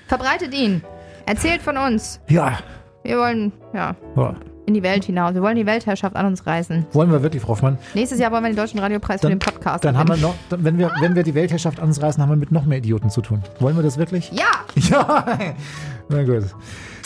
Verbreitet 0.07 0.53
ihn. 0.55 0.81
Erzählt 1.27 1.61
von 1.61 1.77
uns. 1.77 2.19
Ja. 2.27 2.57
Wir 3.05 3.19
wollen, 3.19 3.51
ja, 3.71 3.95
ja. 4.15 4.35
in 4.65 4.73
die 4.73 4.81
Welt 4.81 5.05
hinaus. 5.05 5.35
Wir 5.35 5.43
wollen 5.43 5.55
die 5.55 5.67
Weltherrschaft 5.67 6.15
an 6.15 6.25
uns 6.25 6.47
reißen. 6.47 6.87
Wollen 6.91 7.11
wir 7.11 7.21
wirklich, 7.21 7.43
Frau 7.43 7.49
Hoffmann? 7.49 7.77
Nächstes 7.93 8.19
Jahr 8.19 8.31
wollen 8.31 8.43
wir 8.43 8.49
den 8.49 8.55
Deutschen 8.55 8.79
Radiopreis 8.79 9.21
für 9.21 9.29
den 9.29 9.37
Podcast. 9.37 9.85
Dann 9.85 9.95
haben 9.95 10.09
wir 10.09 10.17
noch, 10.17 10.33
dann, 10.49 10.63
wenn 10.63 10.79
wir, 10.79 10.91
wenn 10.99 11.15
wir 11.15 11.21
die 11.21 11.35
Weltherrschaft 11.35 11.79
an 11.79 11.89
uns 11.89 12.01
reißen, 12.01 12.21
haben 12.21 12.29
wir 12.29 12.35
mit 12.35 12.51
noch 12.51 12.65
mehr 12.65 12.79
Idioten 12.79 13.11
zu 13.11 13.21
tun. 13.21 13.43
Wollen 13.59 13.75
wir 13.75 13.83
das 13.83 13.97
wirklich? 13.97 14.31
Ja! 14.31 14.45
Ja. 14.89 15.25
Na 16.09 16.23
gut. 16.23 16.43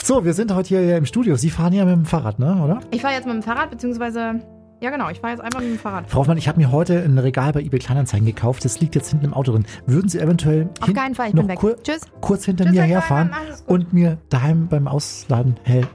So, 0.02 0.24
wir 0.24 0.32
sind 0.34 0.54
heute 0.54 0.68
hier 0.68 0.96
im 0.96 1.06
Studio. 1.06 1.36
Sie 1.36 1.50
fahren 1.50 1.72
ja 1.72 1.84
mit 1.84 1.94
dem 1.94 2.04
Fahrrad, 2.06 2.38
ne, 2.38 2.62
oder? 2.62 2.80
Ich 2.90 3.02
fahre 3.02 3.14
jetzt 3.14 3.26
mit 3.26 3.34
dem 3.34 3.42
Fahrrad, 3.42 3.70
beziehungsweise, 3.70 4.40
ja 4.80 4.90
genau, 4.90 5.08
ich 5.10 5.20
fahre 5.20 5.34
jetzt 5.34 5.42
einfach 5.42 5.60
mit 5.60 5.70
dem 5.70 5.78
Fahrrad. 5.78 6.08
Frau 6.08 6.20
Hoffmann, 6.20 6.38
ich 6.38 6.48
habe 6.48 6.58
mir 6.58 6.72
heute 6.72 7.02
ein 7.02 7.18
Regal 7.18 7.52
bei 7.52 7.60
eBay 7.60 7.78
Kleinanzeigen 7.80 8.26
gekauft. 8.26 8.64
Das 8.64 8.80
liegt 8.80 8.94
jetzt 8.94 9.10
hinten 9.10 9.26
im 9.26 9.34
Auto 9.34 9.52
drin. 9.52 9.66
Würden 9.86 10.08
Sie 10.08 10.18
eventuell 10.18 10.68
Auf 10.80 10.92
keinen 10.92 11.14
Fall, 11.14 11.28
ich 11.28 11.34
noch 11.34 11.42
bin 11.42 11.50
weg. 11.50 11.58
kur- 11.58 11.76
Tschüss. 11.82 12.00
kurz 12.20 12.44
hinter 12.46 12.64
Tschüss, 12.64 12.74
mir 12.74 12.82
herfahren 12.82 13.30
und 13.66 13.92
mir 13.92 14.18
daheim 14.30 14.68
beim 14.68 14.88
Ausladen 14.88 15.56
hel 15.64 15.86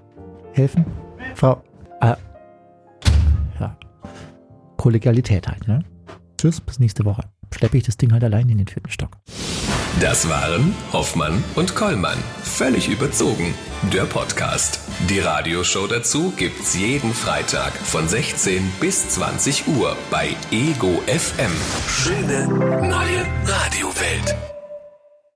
helfen? 0.54 0.86
Frau, 1.36 1.62
äh, 2.02 2.15
ja, 3.60 3.78
Kollegialität 4.78 5.48
halt, 5.48 5.67
ne? 5.67 5.84
Tschüss, 6.38 6.62
bis 6.62 6.80
nächste 6.80 7.06
Woche. 7.06 7.24
Schleppe 7.54 7.78
ich 7.78 7.84
das 7.84 7.98
Ding 7.98 8.12
halt 8.12 8.24
allein 8.24 8.50
in 8.50 8.58
den 8.58 8.67
vierten 8.67 8.89
Stock. 8.89 9.12
Das 10.01 10.27
waren 10.27 10.75
Hoffmann 10.91 11.41
und 11.55 11.73
Kollmann. 11.73 12.17
Völlig 12.43 12.89
überzogen. 12.89 13.53
Der 13.93 14.03
Podcast. 14.03 14.79
Die 15.10 15.19
Radioshow 15.19 15.88
dazu 15.88 16.34
gibt's 16.36 16.75
jeden 16.75 17.13
Freitag 17.13 17.73
von 17.77 18.08
16 18.08 18.73
bis 18.81 19.10
20 19.10 19.67
Uhr 19.67 19.95
bei 20.12 20.36
Ego 20.51 21.01
FM. 21.08 21.51
Schöne 21.88 22.47
neue 22.47 23.25
Radiowelt. 23.45 24.54